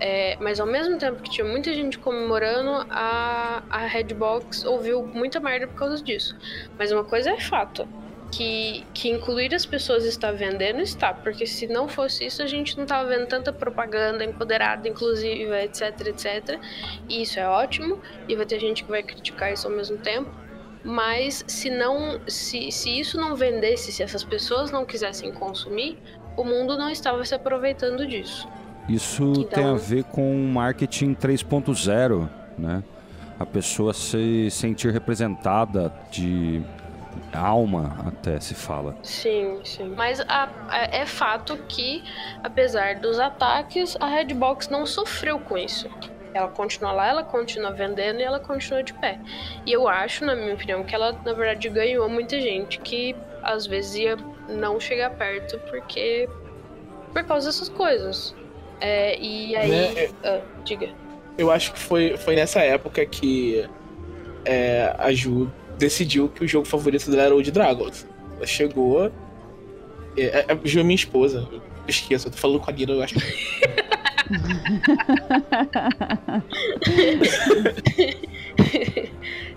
[0.00, 5.38] É, mas ao mesmo tempo que tinha muita gente comemorando, a, a Redbox ouviu muita
[5.38, 6.36] merda por causa disso.
[6.76, 7.88] Mas uma coisa é fato
[8.36, 11.14] que, que incluir as pessoas está vendendo, está.
[11.14, 16.08] Porque se não fosse isso, a gente não estava vendo tanta propaganda empoderada, inclusiva, etc,
[16.08, 16.58] etc.
[17.08, 20.30] E isso é ótimo, e vai ter gente que vai criticar isso ao mesmo tempo.
[20.82, 25.96] Mas se não, se, se isso não vendesse, se essas pessoas não quisessem consumir,
[26.36, 28.48] o mundo não estava se aproveitando disso.
[28.88, 29.46] Isso então...
[29.46, 32.28] tem a ver com marketing 3.0,
[32.58, 32.82] né?
[33.38, 36.62] A pessoa se sentir representada de
[37.32, 38.96] alma até se fala.
[39.02, 39.88] Sim, sim.
[39.96, 42.02] Mas a, a, é fato que,
[42.42, 45.88] apesar dos ataques, a Redbox não sofreu com isso.
[46.32, 49.20] Ela continua lá, ela continua vendendo e ela continua de pé.
[49.64, 53.66] E eu acho, na minha opinião, que ela, na verdade, ganhou muita gente que às
[53.66, 54.16] vezes ia
[54.48, 56.28] não chegar perto porque.
[57.12, 58.34] por causa dessas coisas.
[58.80, 59.70] É, e aí.
[59.70, 60.08] Né?
[60.24, 60.88] Ah, diga.
[61.38, 63.68] Eu acho que foi, foi nessa época que
[64.44, 68.06] é, a Ju decidiu que o jogo favorito dela era o de Dragons.
[68.36, 69.10] Ela chegou.
[70.16, 71.48] É, é, é minha esposa.
[71.52, 73.16] Eu esqueço, eu tô falando com a Lina, eu acho.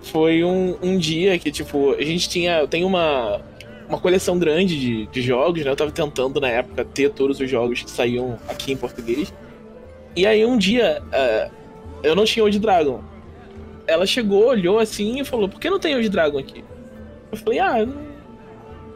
[0.02, 2.66] Foi um, um dia que, tipo, a gente tinha.
[2.66, 3.40] Tem uma,
[3.88, 5.70] uma coleção grande de, de jogos, né?
[5.70, 9.32] Eu tava tentando na época ter todos os jogos que saíam aqui em português.
[10.14, 11.50] E aí um dia uh,
[12.02, 13.02] eu não tinha o de Dragon
[13.88, 16.62] ela chegou, olhou assim e falou: Por que não tem o de Dragon aqui?
[17.32, 17.96] Eu falei: Ah, não,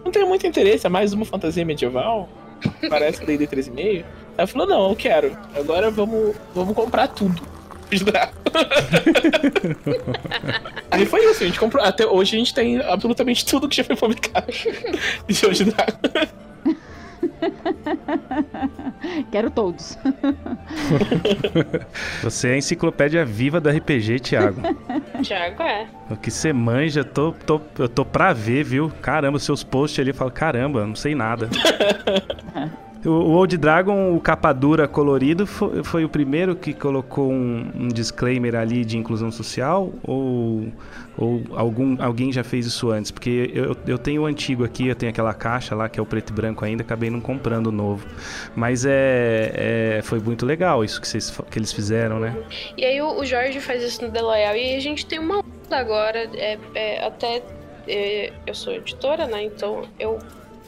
[0.05, 2.29] não tenho muito interesse, é mais uma fantasia medieval.
[2.89, 4.05] Parece D&D 3,5.
[4.37, 5.37] Ela falou: Não, eu quero.
[5.57, 7.43] Agora vamos, vamos comprar tudo.
[10.91, 11.85] Aí foi isso, a gente comprou.
[11.85, 14.47] Até hoje a gente tem absolutamente tudo que já foi publicado
[15.29, 15.99] de hoje Dragon.
[19.31, 19.99] Quero todos.
[22.23, 24.63] Você é a enciclopédia viva do RPG, Thiago.
[25.23, 25.87] Thiago é.
[26.11, 28.93] O que você manja, tô, tô, eu tô pra ver, viu?
[29.01, 31.49] Caramba, seus posts ali, eu falo, caramba, não sei nada.
[33.05, 37.89] O Old Dragon, o capa dura colorido, foi, foi o primeiro que colocou um, um,
[37.89, 39.93] disclaimer ali de inclusão social?
[40.05, 40.69] Ou,
[41.19, 43.11] ou algum, alguém já fez isso antes?
[43.11, 46.07] Porque eu, eu tenho o antigo aqui, eu tenho aquela caixa lá que é o
[46.07, 48.07] preto e branco ainda, acabei não comprando o novo.
[48.55, 52.37] Mas é, é, foi muito legal isso que, vocês, que eles fizeram, né?
[52.77, 55.43] E aí o, o Jorge faz isso no The Loyal e a gente tem uma
[55.73, 57.43] agora, é, é até
[57.89, 59.43] é, eu sou editora, né?
[59.45, 60.19] Então eu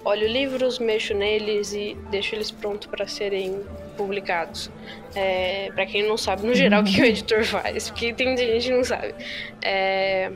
[0.04, 3.64] olho livros, mexo neles e deixo eles prontos para serem
[3.96, 4.70] publicados.
[5.14, 8.66] É, para quem não sabe, no geral, o que o editor faz, porque tem gente
[8.66, 9.14] que não sabe.
[9.62, 10.30] É,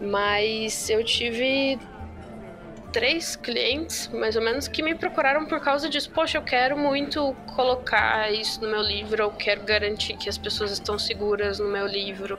[0.00, 1.78] mas eu tive
[2.92, 6.10] três clientes, mais ou menos, que me procuraram por causa disso.
[6.10, 10.70] Poxa, eu quero muito colocar isso no meu livro, eu quero garantir que as pessoas
[10.70, 12.38] estão seguras no meu livro.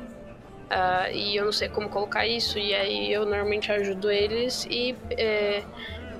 [0.66, 4.96] Uh, e eu não sei como colocar isso, e aí eu normalmente ajudo eles e
[5.12, 5.62] é,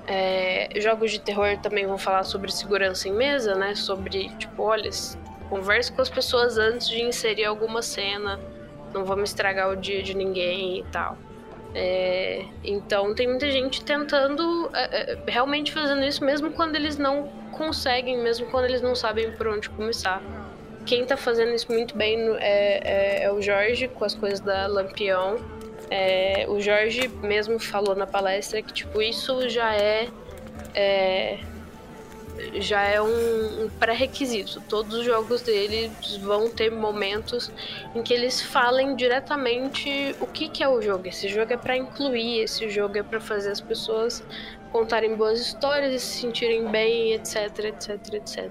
[0.06, 3.74] é, jogos de terror também vão falar sobre segurança em mesa, né?
[3.74, 4.90] Sobre, tipo, olha,
[5.48, 8.38] converse com as pessoas antes de inserir alguma cena,
[8.92, 11.16] não vamos estragar o dia de ninguém e tal.
[11.74, 17.28] É, então tem muita gente tentando é, é, realmente fazendo isso, mesmo quando eles não
[17.52, 20.22] conseguem, mesmo quando eles não sabem por onde começar.
[20.86, 24.66] Quem tá fazendo isso muito bem é, é, é o Jorge com as coisas da
[24.68, 25.36] Lampião.
[25.90, 30.08] É, o Jorge mesmo falou na palestra que tipo isso já é,
[30.74, 31.38] é
[32.60, 34.60] já é um, um pré-requisito.
[34.68, 37.50] Todos os jogos dele vão ter momentos
[37.94, 41.06] em que eles falem diretamente o que, que é o jogo.
[41.06, 44.22] Esse jogo é para incluir, esse jogo é para fazer as pessoas
[44.72, 48.50] contarem boas histórias e se sentirem bem, etc, etc, etc.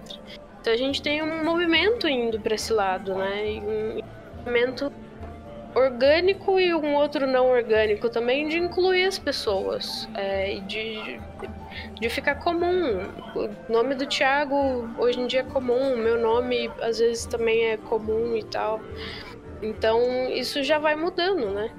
[0.61, 3.61] Então a gente tem um movimento indo para esse lado, né?
[3.61, 4.01] Um
[4.37, 4.91] movimento
[5.75, 11.19] orgânico e um outro não orgânico também de incluir as pessoas é, de,
[11.99, 13.01] de ficar comum.
[13.35, 17.77] O nome do Thiago hoje em dia é comum, meu nome às vezes também é
[17.77, 18.81] comum e tal.
[19.61, 19.99] Então
[20.31, 21.69] isso já vai mudando, né?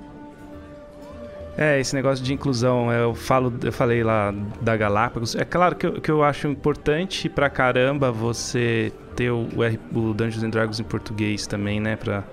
[1.59, 4.31] É, esse negócio de inclusão, eu falo, eu falei lá
[4.61, 5.35] da Galápagos.
[5.35, 9.49] É claro que eu, que eu acho importante pra caramba você ter o,
[9.95, 11.97] o Dungeons and Dragons em português também, né?
[11.97, 12.25] Pra,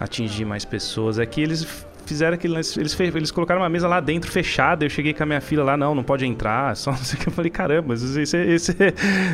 [0.00, 1.18] atingir mais pessoas.
[1.20, 4.84] É que eles fizeram aquele lance, eles, fe- eles colocaram uma mesa lá dentro fechada.
[4.84, 6.74] Eu cheguei com a minha filha lá, não, não pode entrar.
[6.78, 7.28] Só não sei o que.
[7.28, 8.74] Eu falei, caramba, mas esse, esse,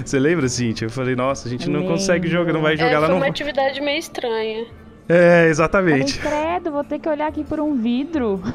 [0.04, 0.86] você lembra, Cintia?
[0.86, 3.16] Eu falei, nossa, a gente não consegue jogar, não vai É, jogar lá foi não.
[3.22, 4.66] uma atividade meio estranha.
[5.08, 6.18] É, Falei, exatamente.
[6.18, 8.42] credo, vou ter que olhar aqui por um vidro.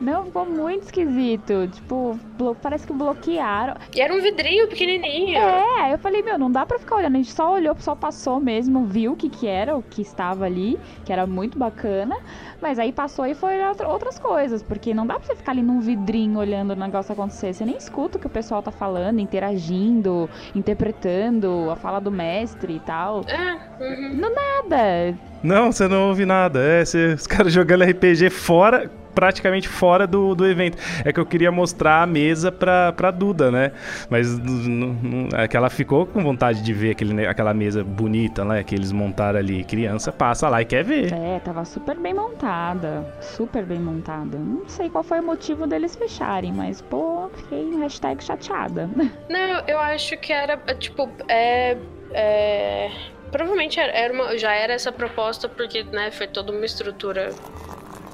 [0.00, 1.68] Não, ficou muito esquisito.
[1.72, 3.74] Tipo, blo- parece que bloquearam.
[3.94, 5.38] E era um vidrinho pequenininho.
[5.38, 7.14] É, aí eu falei, meu, não dá pra ficar olhando.
[7.14, 10.46] A gente só olhou, só passou mesmo, viu o que que era, o que estava
[10.46, 12.16] ali, que era muito bacana.
[12.62, 15.52] Mas aí passou e foi olhar outra- outras coisas, porque não dá pra você ficar
[15.52, 17.52] ali num vidrinho olhando o negócio acontecer.
[17.54, 22.74] Você nem escuta o que o pessoal tá falando, interagindo, interpretando a fala do mestre
[22.76, 23.22] e tal.
[23.28, 24.20] É, uhum.
[24.20, 25.14] Nada.
[25.42, 26.60] Não, você não ouve nada.
[26.60, 30.76] É, você- os caras jogando RPG fora, praticamente fora do, do evento.
[31.04, 33.72] É que eu queria mostrar a mesa pra, pra Duda, né?
[34.08, 38.44] Mas n- n- é que ela ficou com vontade de ver aquele, aquela mesa bonita,
[38.44, 38.62] né?
[38.64, 39.64] Que eles montaram ali.
[39.64, 41.12] Criança passa lá e quer ver.
[41.12, 43.04] É, tava super bem montada.
[43.20, 44.38] Super bem montada.
[44.38, 48.88] Não sei qual foi o motivo deles fecharem, mas, pô, fiquei hashtag chateada.
[49.28, 51.76] Não, eu acho que era, tipo, é.
[52.12, 52.90] é,
[53.30, 57.30] Provavelmente era- era uma, já era essa proposta, porque, né, foi toda uma estrutura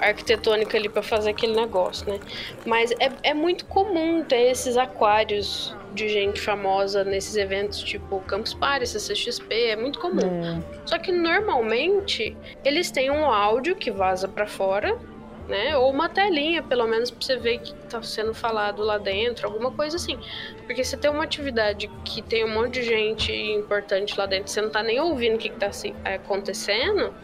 [0.01, 2.19] arquitetônica ali pra fazer aquele negócio, né?
[2.65, 8.53] Mas é, é muito comum ter esses aquários de gente famosa nesses eventos, tipo Campus
[8.53, 10.45] Party, CCXP, é muito comum.
[10.45, 10.63] É.
[10.85, 14.99] Só que normalmente eles têm um áudio que vaza pra fora,
[15.49, 15.77] né?
[15.77, 19.71] Ou uma telinha, pelo menos, pra você ver que tá sendo falado lá dentro, alguma
[19.71, 20.19] coisa assim.
[20.67, 24.61] Porque você tem uma atividade que tem um monte de gente importante lá dentro, você
[24.61, 27.15] não tá nem ouvindo o que, que tá assim, acontecendo,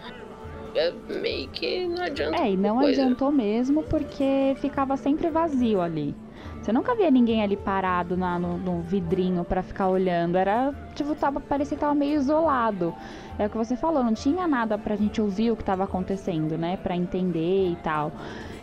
[1.08, 2.36] meio que não adianta.
[2.42, 3.02] É, e não coisa.
[3.02, 6.14] adiantou mesmo porque ficava sempre vazio ali.
[6.60, 10.36] Você nunca via ninguém ali parado na, no, no vidrinho pra ficar olhando.
[10.36, 12.94] Era, tipo, tava, parecia que tava meio isolado.
[13.36, 16.56] É o que você falou, não tinha nada pra gente ouvir o que tava acontecendo,
[16.56, 16.76] né?
[16.76, 18.12] Pra entender e tal.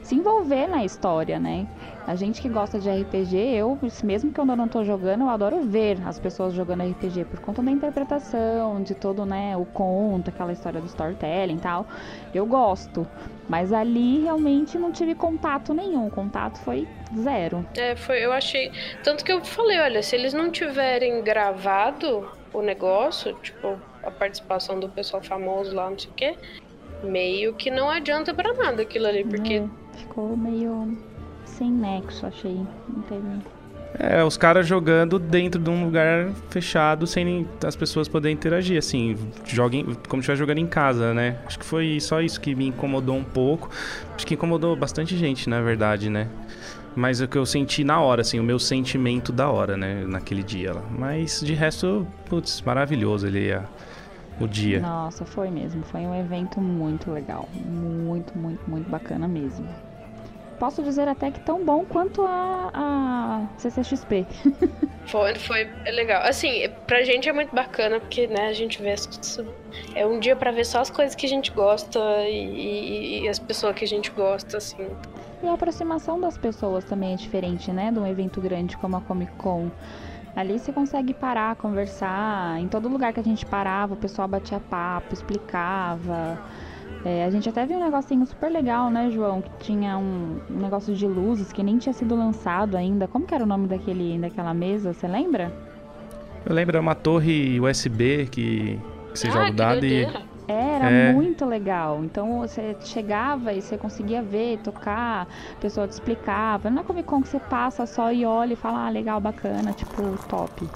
[0.09, 1.67] Se envolver na história, né?
[2.07, 5.61] A gente que gosta de RPG, eu, mesmo que eu não tô jogando, eu adoro
[5.61, 10.51] ver as pessoas jogando RPG por conta da interpretação, de todo, né, o conto, aquela
[10.51, 11.85] história do storytelling e tal.
[12.33, 13.07] Eu gosto.
[13.47, 16.07] Mas ali realmente não tive contato nenhum.
[16.07, 17.63] O contato foi zero.
[17.77, 18.71] É, foi, eu achei.
[19.03, 24.79] Tanto que eu falei, olha, se eles não tiverem gravado o negócio, tipo, a participação
[24.79, 26.35] do pessoal famoso lá, não sei o quê,
[27.03, 29.53] meio que não adianta pra nada aquilo ali, porque.
[29.53, 30.97] É, ficou meio
[31.45, 32.65] sem nexo, achei.
[32.87, 33.27] Não teve.
[33.97, 39.17] É, os caras jogando dentro de um lugar fechado sem as pessoas poderem interagir, assim,
[39.45, 41.37] joguem como se estivesse jogando em casa, né?
[41.45, 43.69] Acho que foi só isso que me incomodou um pouco.
[44.15, 46.27] Acho que incomodou bastante gente, na verdade, né?
[46.95, 50.03] Mas é o que eu senti na hora, assim, o meu sentimento da hora, né?
[50.07, 50.83] Naquele dia lá.
[50.97, 53.63] Mas de resto, putz, maravilhoso ali a,
[54.39, 54.79] o dia.
[54.81, 55.83] Nossa, foi mesmo.
[55.83, 57.49] Foi um evento muito legal.
[57.65, 59.67] Muito, muito, muito bacana mesmo.
[60.59, 64.27] Posso dizer até que tão bom quanto a, a CCXP.
[65.07, 66.21] Foi, foi legal.
[66.23, 68.91] Assim, pra gente é muito bacana, porque, né, a gente vê.
[68.91, 69.39] as-
[69.95, 73.27] É um dia pra ver só as coisas que a gente gosta e, e- e
[73.27, 74.85] as pessoas que a gente gosta, assim.
[75.41, 77.91] E a aproximação das pessoas também é diferente, né?
[77.91, 79.71] De um evento grande como a Comic Con.
[80.35, 82.59] Ali você consegue parar, conversar.
[82.59, 86.37] Em todo lugar que a gente parava, o pessoal batia papo, explicava.
[87.05, 89.41] É, a gente até viu um negocinho super legal, né, João?
[89.41, 93.07] Que tinha um, um negócio de luzes que nem tinha sido lançado ainda.
[93.07, 94.93] Como que era o nome daquele, daquela mesa?
[94.93, 95.51] Você lembra?
[96.45, 98.79] Eu lembro, é uma torre USB que,
[99.13, 100.07] que você ah, joga o dado e.
[100.47, 101.13] Era É.
[101.13, 102.03] muito legal.
[102.03, 106.71] Então você chegava e você conseguia ver, tocar, a pessoa te explicava.
[106.71, 109.71] Não é Comic Con que você passa só e olha e fala, ah, legal, bacana,
[109.73, 110.67] tipo, top.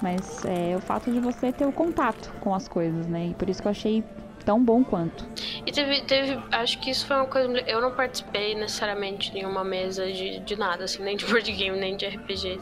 [0.00, 3.26] Mas é o fato de você ter o contato com as coisas, né?
[3.30, 4.04] E por isso que eu achei
[4.50, 5.24] tão bom quanto.
[5.64, 6.36] E teve, teve.
[6.50, 7.48] Acho que isso foi uma coisa.
[7.68, 11.78] Eu não participei necessariamente de nenhuma mesa de, de nada, assim, nem de board game,
[11.78, 12.60] nem de RPG.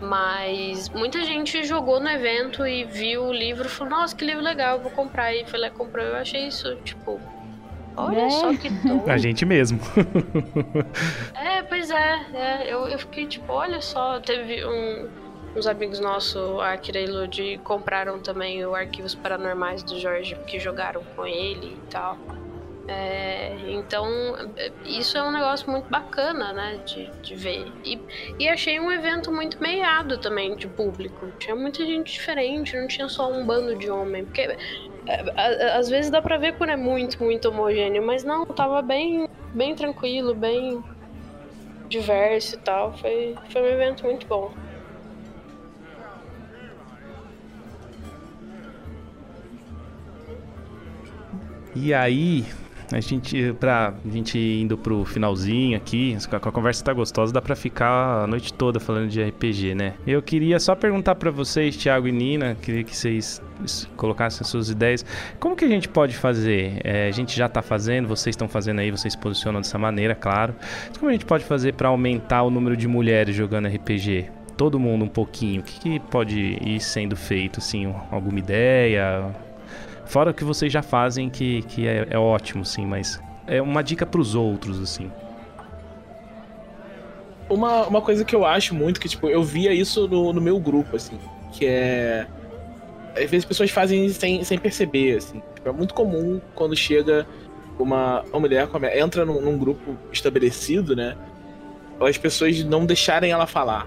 [0.00, 4.42] Mas muita gente jogou no evento e viu o livro e falou, nossa, que livro
[4.42, 5.34] legal, eu vou comprar.
[5.34, 6.02] E foi lá e comprou.
[6.02, 7.20] Eu achei isso, tipo.
[7.94, 8.30] Olha É.
[8.30, 9.04] só que doido.
[9.10, 9.78] A gente mesmo.
[11.34, 12.20] É, pois é.
[12.32, 15.08] é, eu, eu fiquei tipo, olha só, teve um,
[15.56, 20.58] uns amigos nossos, a Akira e Lud, compraram também o Arquivos Paranormais do Jorge, porque
[20.58, 22.18] jogaram com ele e tal.
[22.90, 24.08] É, então,
[24.82, 27.70] isso é um negócio muito bacana, né, de, de ver.
[27.84, 28.00] E,
[28.38, 31.30] e achei um evento muito meiado também de público.
[31.38, 34.24] Tinha muita gente diferente, não tinha só um bando de homem.
[34.24, 34.56] Porque
[35.06, 39.28] é, às vezes dá pra ver quando é muito, muito homogêneo, mas não, tava bem,
[39.52, 40.82] bem tranquilo, bem
[41.90, 42.96] diverso e tal.
[42.96, 44.50] Foi, foi um evento muito bom.
[51.80, 52.44] E aí,
[52.92, 58.24] a gente, pra gente indo pro finalzinho aqui, a conversa tá gostosa, dá pra ficar
[58.24, 59.94] a noite toda falando de RPG, né?
[60.04, 63.40] Eu queria só perguntar para vocês, Thiago e Nina, queria que vocês
[63.96, 65.06] colocassem suas ideias.
[65.38, 66.80] Como que a gente pode fazer?
[66.82, 70.56] É, a gente já tá fazendo, vocês estão fazendo aí, vocês posicionam dessa maneira, claro.
[70.88, 74.30] Mas como a gente pode fazer para aumentar o número de mulheres jogando RPG?
[74.56, 75.60] Todo mundo um pouquinho.
[75.60, 77.94] O que, que pode ir sendo feito, assim?
[78.10, 79.32] Alguma ideia?
[80.08, 83.82] Fora o que vocês já fazem, que, que é, é ótimo, sim, mas é uma
[83.82, 85.12] dica para os outros, assim.
[87.46, 90.58] Uma, uma coisa que eu acho muito, que tipo, eu via isso no, no meu
[90.58, 91.18] grupo, assim,
[91.52, 92.26] que é.
[93.10, 95.42] Às vezes as pessoas fazem sem, sem perceber, assim.
[95.54, 97.26] Tipo, é muito comum quando chega
[97.78, 101.18] uma, uma mulher, entra num, num grupo estabelecido, né?
[102.00, 103.86] As pessoas não deixarem ela falar.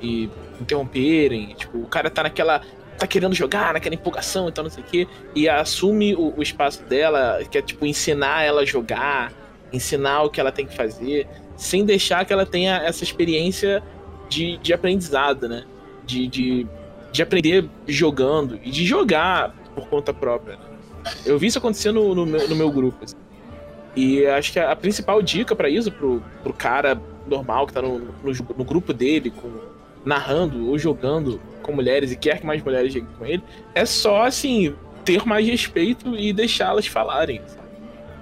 [0.00, 0.30] E
[0.60, 1.54] interromperem.
[1.54, 2.60] Tipo, o cara tá naquela
[3.02, 6.42] tá querendo jogar, naquela empolgação e tal, não sei o quê, e assume o, o,
[6.42, 9.32] espaço dela, que é tipo ensinar ela a jogar,
[9.72, 11.26] ensinar o que ela tem que fazer,
[11.56, 13.82] sem deixar que ela tenha essa experiência
[14.28, 15.64] de, de aprendizado, né?
[16.04, 16.66] De, de,
[17.10, 20.58] de aprender jogando e de jogar por conta própria.
[21.26, 23.04] Eu vi isso acontecer no, no, meu, no meu grupo.
[23.04, 23.16] Assim.
[23.96, 27.82] E acho que a, a principal dica para isso, pro, pro cara normal que tá
[27.82, 29.71] no, no, no grupo dele, com,
[30.04, 33.42] narrando ou jogando com mulheres e quer que mais mulheres joguem com ele,
[33.74, 34.74] é só assim,
[35.04, 37.40] ter mais respeito e deixá-las falarem.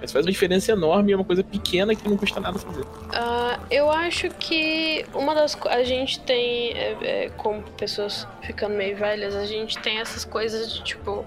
[0.03, 2.81] Isso faz uma diferença enorme é uma coisa pequena que não custa nada fazer.
[2.81, 8.95] Uh, eu acho que uma das a gente tem, é, é, como pessoas ficando meio
[8.97, 11.23] velhas, a gente tem essas coisas de tipo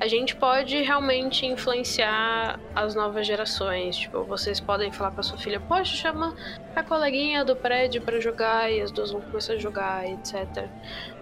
[0.00, 3.96] a gente pode realmente influenciar as novas gerações.
[3.96, 6.36] Tipo, vocês podem falar para sua filha, poxa, chama
[6.74, 10.68] a coleguinha do prédio para jogar e as duas vão começar a jogar, etc.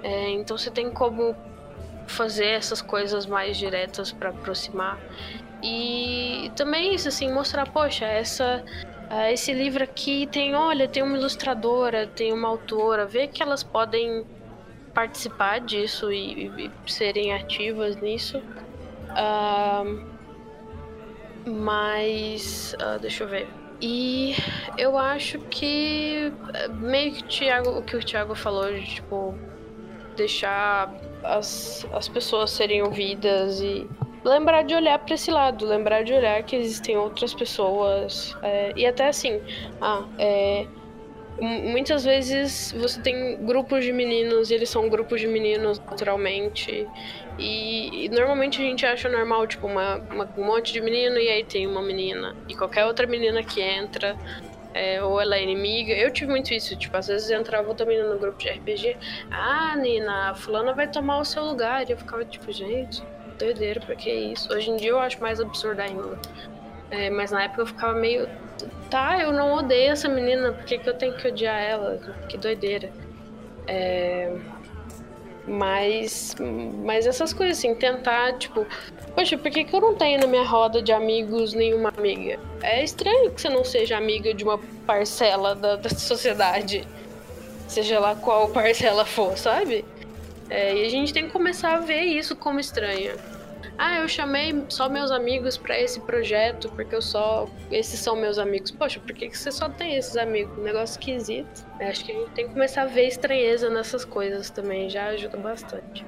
[0.03, 1.35] É, então você tem como
[2.07, 4.99] fazer essas coisas mais diretas para aproximar.
[5.63, 8.63] E também isso, assim, mostrar, poxa, essa
[9.07, 13.63] Uh, esse livro aqui tem, olha, tem uma ilustradora, tem uma autora, ver que elas
[13.63, 14.27] podem
[14.93, 18.43] participar disso e, e, e serem ativas nisso.
[19.17, 20.05] Uh,
[21.49, 22.75] mas.
[22.75, 23.49] Uh, deixa eu ver.
[23.81, 24.35] E
[24.79, 26.33] eu acho que
[26.81, 29.35] meio que o, Thiago, o que o Thiago falou de tipo
[30.17, 33.87] deixar as, as pessoas serem ouvidas e
[34.25, 38.87] lembrar de olhar para esse lado, lembrar de olhar que existem outras pessoas é, e
[38.87, 39.41] até assim,
[39.81, 40.67] ah, é,
[41.41, 46.87] muitas vezes você tem grupos de meninos e eles são grupos de meninos naturalmente
[47.39, 51.29] e, e, normalmente a gente acha normal, tipo, uma, uma, um monte de menino e
[51.29, 52.35] aí tem uma menina.
[52.49, 54.17] E qualquer outra menina que entra,
[54.73, 55.93] é, ou ela é inimiga.
[55.93, 58.97] Eu tive muito isso, tipo, às vezes entrava outra menina no grupo de RPG.
[59.31, 61.87] Ah, Nina, a fulana vai tomar o seu lugar.
[61.87, 63.03] E eu ficava tipo, gente,
[63.39, 64.53] doideira, pra que isso?
[64.53, 66.19] Hoje em dia eu acho mais absurdo ainda.
[66.91, 68.29] É, mas na época eu ficava meio.
[68.91, 71.99] Tá, eu não odeio essa menina, por que, que eu tenho que odiar ela?
[72.29, 72.91] Que doideira.
[73.67, 74.33] É.
[75.47, 76.35] Mas,
[76.85, 78.67] mas essas coisas assim, tentar, tipo,
[79.15, 82.41] poxa, por que, que eu não tenho na minha roda de amigos nenhuma amiga?
[82.63, 86.87] É estranho que você não seja amiga de uma parcela da, da sociedade,
[87.69, 89.85] seja lá qual parcela for, sabe?
[90.51, 93.17] É, e a gente tem que começar a ver isso como estranho.
[93.79, 97.47] Ah, eu chamei só meus amigos para esse projeto porque eu só.
[97.71, 98.71] Esses são meus amigos.
[98.71, 100.57] Poxa, por que, que você só tem esses amigos?
[100.63, 101.67] negócio esquisito.
[101.79, 105.07] Eu acho que a gente tem que começar a ver estranheza nessas coisas também, já
[105.09, 106.07] ajuda bastante.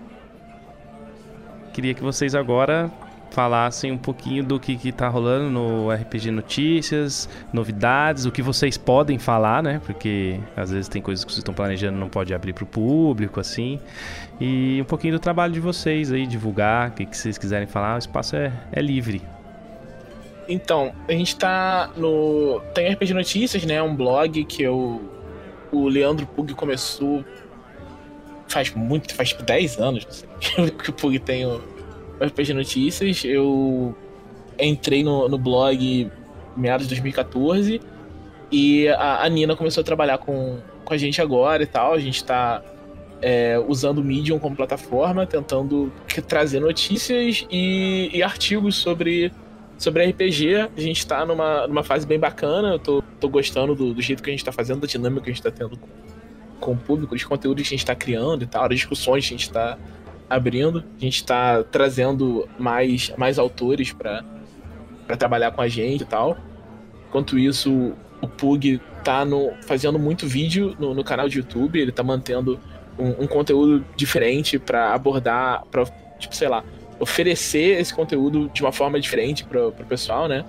[1.72, 2.90] Queria que vocês agora
[3.30, 8.76] falassem um pouquinho do que, que tá rolando no RPG Notícias, novidades, o que vocês
[8.76, 9.80] podem falar, né?
[9.84, 13.40] Porque às vezes tem coisas que vocês estão planejando não pode abrir para o público,
[13.40, 13.78] assim.
[14.40, 17.96] E um pouquinho do trabalho de vocês aí, divulgar, o que, que vocês quiserem falar,
[17.96, 19.22] o espaço é, é livre.
[20.48, 22.60] Então, a gente tá no.
[22.72, 23.82] Tem RPG Notícias, né?
[23.82, 25.02] Um blog que eu.
[25.70, 27.22] O Leandro Pug começou
[28.48, 31.62] faz muito, faz 10 anos, não sei, que o Pug tem o,
[32.20, 33.24] RPG Notícias.
[33.24, 33.94] Eu
[34.58, 36.10] entrei no, no blog
[36.56, 37.80] meados de 2014
[38.50, 41.92] e a, a, Nina começou a trabalhar com, com a gente agora e tal.
[41.92, 42.62] A gente tá
[43.20, 45.92] é, usando o Medium como plataforma, tentando
[46.26, 49.32] trazer notícias e, e, artigos sobre,
[49.76, 50.70] sobre RPG.
[50.76, 52.70] A gente tá numa, numa fase bem bacana.
[52.70, 55.30] Eu tô, tô gostando do, do jeito que a gente tá fazendo, da dinâmica que
[55.30, 55.88] a gente tá tendo com,
[56.58, 59.34] com o público, dos conteúdos que a gente tá criando e tal, as discussões que
[59.34, 59.78] a gente tá
[60.28, 60.84] abrindo.
[60.96, 64.24] A gente está trazendo mais, mais autores para
[65.18, 66.36] trabalhar com a gente e tal.
[67.08, 71.92] Enquanto isso, o Pug tá no, fazendo muito vídeo no, no canal de YouTube, ele
[71.92, 72.60] tá mantendo
[72.98, 75.84] um, um conteúdo diferente para abordar, pra,
[76.18, 76.62] tipo, sei lá,
[77.00, 80.44] oferecer esse conteúdo de uma forma diferente pro, pro pessoal, né?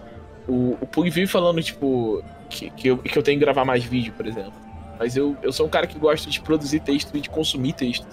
[0.48, 3.84] O, o Pug vive falando, tipo, que, que, eu, que eu tenho que gravar mais
[3.84, 4.54] vídeo, por exemplo.
[4.98, 8.06] Mas eu, eu sou um cara que gosta de produzir texto e de consumir texto.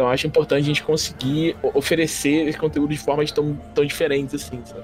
[0.00, 4.58] Então acho importante a gente conseguir oferecer esse conteúdo de formas tão, tão diferentes assim,
[4.64, 4.82] sabe?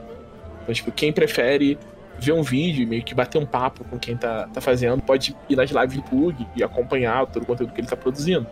[0.62, 1.78] Então, tipo, quem prefere
[2.18, 5.34] ver um vídeo e meio que bater um papo com quem tá, tá fazendo, pode
[5.48, 8.46] ir nas lives do Pug e acompanhar todo o conteúdo que ele tá produzindo.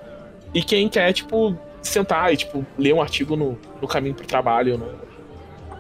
[0.55, 4.79] E quem quer, tipo, sentar e, tipo, ler um artigo no, no caminho pro trabalho,
[4.79, 4.95] no,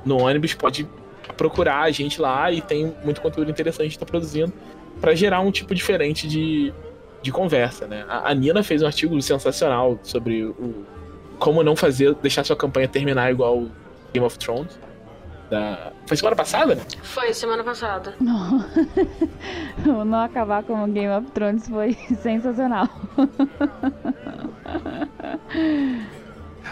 [0.04, 0.86] no ônibus, pode
[1.34, 4.52] procurar a gente lá e tem muito conteúdo interessante que tá produzindo
[5.00, 6.74] para gerar um tipo diferente de,
[7.24, 8.04] de conversa, né?
[8.06, 10.84] A, a, Nina fez um artigo sensacional sobre o
[11.38, 13.66] como não fazer, deixar sua campanha terminar igual
[14.12, 14.78] Game of Thrones.
[15.50, 15.92] Da...
[16.06, 16.76] Foi semana passada?
[17.02, 18.14] Foi semana passada.
[18.20, 18.64] Não.
[20.04, 22.88] não acabar como Game of Thrones foi sensacional.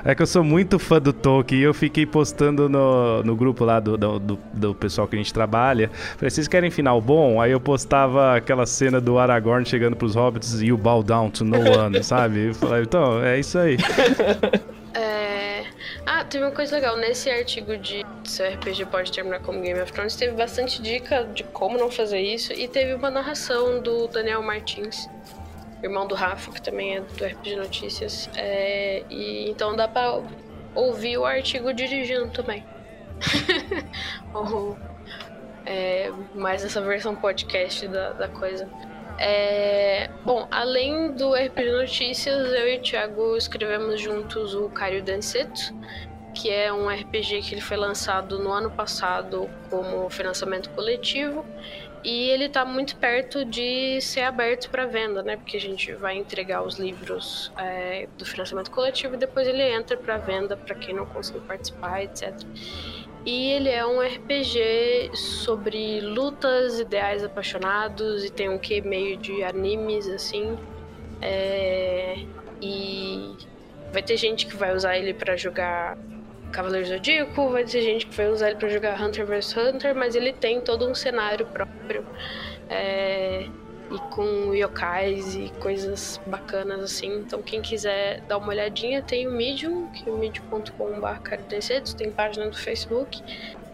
[0.04, 3.64] É que eu sou muito fã do Tolkien e eu fiquei postando no, no grupo
[3.64, 5.90] lá do, do, do, pessoal que a gente trabalha.
[6.16, 7.40] Falei, vocês querem final bom?
[7.40, 11.44] Aí eu postava aquela cena do Aragorn chegando pros hobbits e o bow down to
[11.44, 12.48] no one, sabe?
[12.48, 13.76] Eu falei, então, é isso aí.
[14.94, 15.64] É...
[16.04, 16.98] Ah, teve uma coisa legal.
[16.98, 21.44] Nesse artigo de seu RPG pode terminar como Game of Thrones, teve bastante dica de
[21.44, 25.08] como não fazer isso e teve uma narração do Daniel Martins
[25.82, 28.30] irmão do Rafa, que também é do RPG Notícias.
[28.36, 30.20] É, e então dá pra
[30.74, 32.64] ouvir o artigo dirigindo também.
[34.32, 34.76] Ou,
[35.66, 38.68] é, mais essa versão podcast da, da coisa.
[39.18, 45.74] É, bom, além do RPG Notícias, eu e o Thiago escrevemos juntos o Cario Danceto,
[46.34, 51.44] que é um RPG que ele foi lançado no ano passado como financiamento coletivo
[52.04, 55.36] e ele está muito perto de ser aberto para venda, né?
[55.36, 59.96] Porque a gente vai entregar os livros é, do financiamento coletivo e depois ele entra
[59.96, 62.34] para venda para quem não conseguiu participar, etc.
[63.24, 69.44] E ele é um RPG sobre lutas, ideais apaixonados e tem um quê meio de
[69.44, 70.58] animes assim.
[71.20, 72.16] É...
[72.60, 73.36] E
[73.92, 75.96] vai ter gente que vai usar ele para jogar
[76.52, 80.14] Cavaleiro Zodíaco, vai ter gente que vai usar ele para jogar Hunter vs Hunter, mas
[80.14, 82.04] ele tem todo um cenário próprio.
[82.68, 83.46] É,
[83.90, 87.18] e com yokais e coisas bacanas assim.
[87.18, 92.48] Então quem quiser dar uma olhadinha, tem o Medium, que é o medium.com.br tem página
[92.48, 93.22] do Facebook.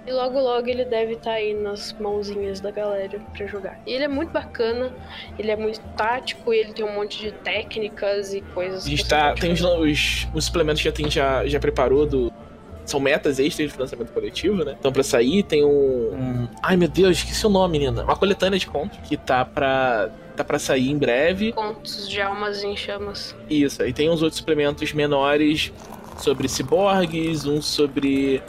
[0.07, 3.79] E logo logo ele deve estar tá aí nas mãozinhas da galera para jogar.
[3.87, 4.91] E ele é muito bacana,
[5.39, 8.87] ele é muito tático, e ele tem um monte de técnicas e coisas.
[8.87, 12.33] A gente tá, tem os, os, os suplementos que a gente já, já preparou do,
[12.91, 14.77] são metas extras de financiamento coletivo, né?
[14.79, 15.69] Então, pra sair, tem um.
[15.69, 16.49] um...
[16.63, 18.03] Ai, meu Deus, esqueci o nome, menina.
[18.03, 20.11] Uma coletânea de contos que tá pra.
[20.37, 21.53] Tá pra sair em breve.
[21.53, 23.35] Contos de almas em chamas.
[23.51, 25.73] Isso, aí tem uns outros suplementos menores
[26.19, 28.43] sobre ciborgues, um sobre.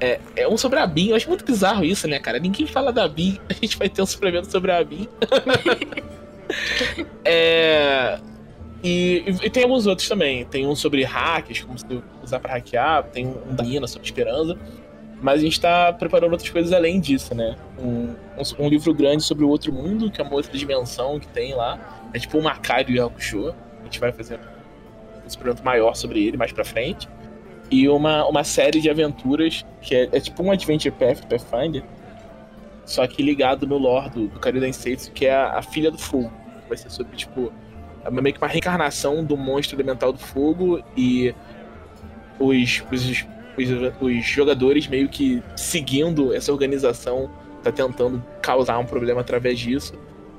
[0.00, 1.10] É, é um sobre a BIM.
[1.10, 2.38] Eu acho muito bizarro isso, né, cara?
[2.38, 3.38] Ninguém fala da BIM.
[3.50, 5.08] A gente vai ter um suplemento sobre a BIM.
[7.24, 8.18] é.
[8.82, 10.44] E, e, tem alguns outros também.
[10.44, 11.86] Tem um sobre hacks, como se
[12.22, 14.58] usar para hackear, tem um da Nina sobre esperança.
[15.20, 17.56] Mas a gente está preparando outras coisas além disso, né?
[17.78, 21.28] Um, um, um, livro grande sobre o outro mundo, que é uma outra dimensão que
[21.28, 22.10] tem lá.
[22.12, 23.54] É tipo o Macario e Hakusho.
[23.80, 24.40] A gente vai fazer
[25.22, 27.08] um experimento maior sobre ele mais pra frente.
[27.70, 31.84] E uma, uma série de aventuras, que é, é tipo um Adventure Path Pathfinder,
[32.84, 35.98] só que ligado no lore do, do Karidan Seitsu, que é a, a Filha do
[35.98, 36.32] Fogo.
[36.68, 37.52] Vai ser sobre, tipo,
[38.10, 41.34] meio que uma reencarnação do monstro elemental do fogo e
[42.38, 43.26] os, os,
[43.56, 47.30] os, os jogadores meio que seguindo essa organização
[47.62, 49.94] tá tentando causar um problema através disso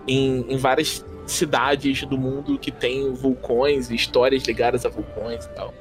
[0.08, 5.50] em, em várias cidades do mundo que tem vulcões e histórias ligadas a vulcões e
[5.50, 5.74] tal.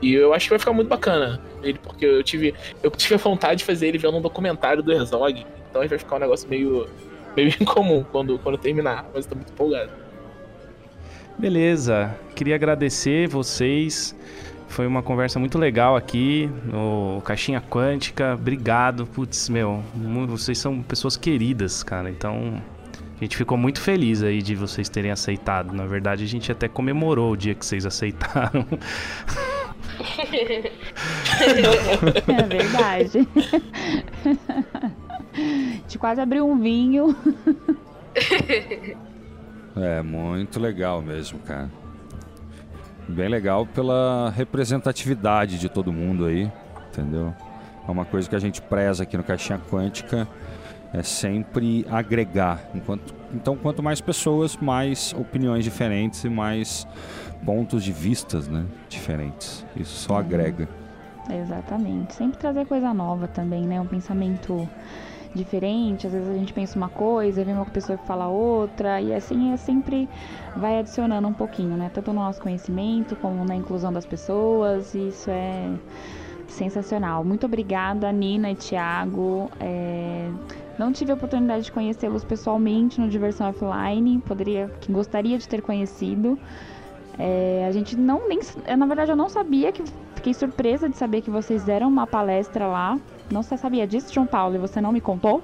[0.00, 3.18] E eu acho que vai ficar muito bacana ele, porque eu tive, eu tive a
[3.18, 6.86] vontade de fazer ele vendo um documentário do Herzog, então vai ficar um negócio meio,
[7.36, 9.90] meio incomum quando, quando terminar, mas eu tô muito empolgado.
[11.38, 14.16] Beleza, queria agradecer vocês.
[14.68, 18.34] Foi uma conversa muito legal aqui no Caixinha Quântica.
[18.34, 19.06] Obrigado.
[19.06, 19.82] Putz, meu,
[20.26, 22.10] vocês são pessoas queridas, cara.
[22.10, 22.60] Então,
[23.16, 25.72] a gente ficou muito feliz aí de vocês terem aceitado.
[25.74, 28.66] Na verdade, a gente até comemorou o dia que vocês aceitaram.
[32.28, 33.28] É verdade.
[35.32, 37.14] A gente quase abriu um vinho.
[39.76, 41.70] É, muito legal mesmo, cara.
[43.08, 46.50] Bem legal pela representatividade de todo mundo aí,
[46.88, 47.32] entendeu?
[47.86, 50.26] É uma coisa que a gente preza aqui no Caixinha Quântica,
[50.92, 52.60] é sempre agregar.
[52.74, 56.86] Enquanto, então, quanto mais pessoas, mais opiniões diferentes e mais
[57.44, 59.64] pontos de vistas né, diferentes.
[59.76, 60.68] Isso só agrega.
[61.30, 62.14] Exatamente.
[62.14, 63.80] Sempre trazer coisa nova também, né?
[63.80, 64.68] Um pensamento
[65.36, 66.06] diferente.
[66.06, 69.52] Às vezes a gente pensa uma coisa, vem uma pessoa que fala outra, e assim
[69.52, 70.08] é sempre
[70.56, 71.90] vai adicionando um pouquinho, né?
[71.92, 74.94] Tanto no nosso conhecimento como na inclusão das pessoas.
[74.94, 75.70] E isso é
[76.48, 77.24] sensacional.
[77.24, 79.50] Muito obrigada, Nina e Thiago.
[79.60, 80.30] É...
[80.78, 86.38] Não tive a oportunidade de conhecê-los pessoalmente no Diversão Offline, poderia, gostaria de ter conhecido.
[87.18, 88.38] É, a gente não nem,
[88.76, 89.82] na verdade eu não sabia que
[90.14, 92.98] fiquei surpresa de saber que vocês deram uma palestra lá.
[93.30, 95.42] Não você sabia disso, João Paulo, e você não me contou?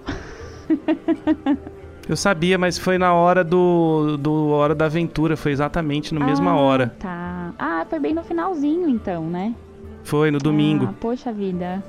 [2.09, 6.51] Eu sabia, mas foi na hora do, do Hora da Aventura, foi exatamente na mesma
[6.51, 6.95] ah, hora.
[6.99, 7.53] Tá.
[7.59, 9.55] Ah, foi bem no finalzinho então, né?
[10.03, 10.87] Foi, no domingo.
[10.91, 11.83] Ah, poxa vida.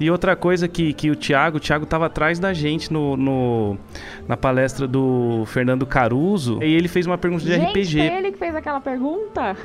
[0.00, 3.78] E outra coisa que, que o Thiago, o Thiago tava atrás da gente no, no
[4.26, 8.08] na palestra do Fernando Caruso, e ele fez uma pergunta de gente, RPG.
[8.08, 9.56] Foi ele que fez aquela pergunta?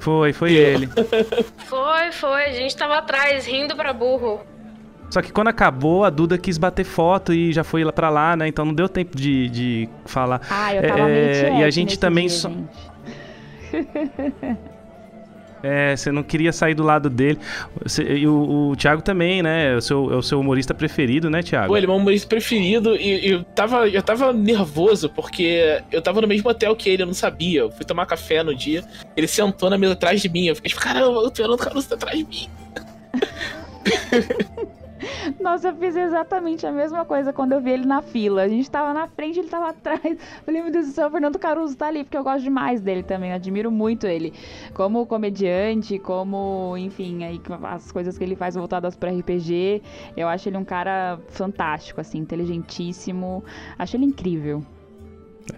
[0.00, 0.88] Foi, foi ele.
[1.66, 2.44] Foi, foi.
[2.46, 4.40] A gente tava atrás, rindo pra burro.
[5.12, 8.34] Só que quando acabou, a Duda quis bater foto e já foi lá pra lá,
[8.34, 8.48] né?
[8.48, 10.40] Então não deu tempo de, de falar.
[10.48, 12.48] Ah, eu tava meio É, e a gente nesse também dia, só.
[12.48, 12.70] gente.
[15.62, 17.38] É, você não queria sair do lado dele.
[17.84, 19.74] Você- e o, o Thiago também, né?
[19.74, 21.68] É o, seu, é o seu humorista preferido, né, Thiago?
[21.68, 26.22] Pô, ele é meu humorista preferido e eu tava, eu tava nervoso porque eu tava
[26.22, 27.60] no mesmo hotel que ele, eu não sabia.
[27.60, 28.82] Eu fui tomar café no dia,
[29.14, 30.46] ele sentou na mesa atrás de mim.
[30.46, 32.48] Eu fiquei tipo, caramba, o Fernando Caruso tá atrás de mim.
[35.40, 38.42] Nossa, eu fiz exatamente a mesma coisa quando eu vi ele na fila.
[38.42, 40.18] A gente tava na frente, ele tava atrás.
[40.44, 43.02] Falei, meu Deus do céu, o Fernando Caruso tá ali, porque eu gosto demais dele
[43.02, 43.30] também.
[43.30, 44.32] Eu admiro muito ele.
[44.74, 49.82] Como comediante, como, enfim, aí as coisas que ele faz voltadas pra RPG.
[50.16, 53.44] Eu acho ele um cara fantástico, assim, inteligentíssimo.
[53.78, 54.62] Acho ele incrível.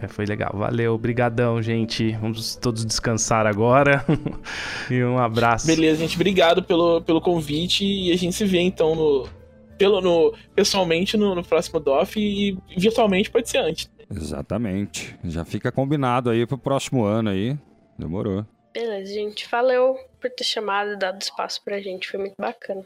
[0.00, 0.52] É, foi legal.
[0.54, 2.12] Valeu, brigadão, gente.
[2.12, 4.04] Vamos todos descansar agora.
[4.90, 5.66] e um abraço.
[5.66, 9.28] Beleza, gente, obrigado pelo, pelo convite e a gente se vê então no.
[9.76, 13.90] Pelo, no, pessoalmente no, no próximo DOF e virtualmente pode ser antes.
[14.08, 15.16] Exatamente.
[15.24, 17.58] Já fica combinado aí pro próximo ano aí.
[17.98, 18.46] Demorou.
[18.72, 19.48] Beleza, gente.
[19.50, 22.08] Valeu por ter chamado e dado espaço pra gente.
[22.08, 22.84] Foi muito bacana.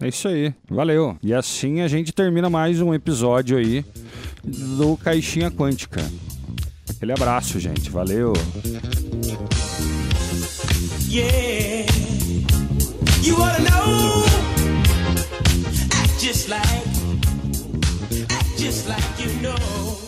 [0.00, 0.54] É isso aí.
[0.68, 1.16] Valeu.
[1.22, 3.84] E assim a gente termina mais um episódio aí
[4.42, 6.00] do Caixinha Quântica.
[6.96, 7.90] Aquele abraço, gente.
[7.90, 8.32] Valeu.
[11.08, 11.86] Yeah.
[13.22, 14.24] You wanna know?
[15.92, 16.62] Act just like,
[18.30, 20.01] act just like you know.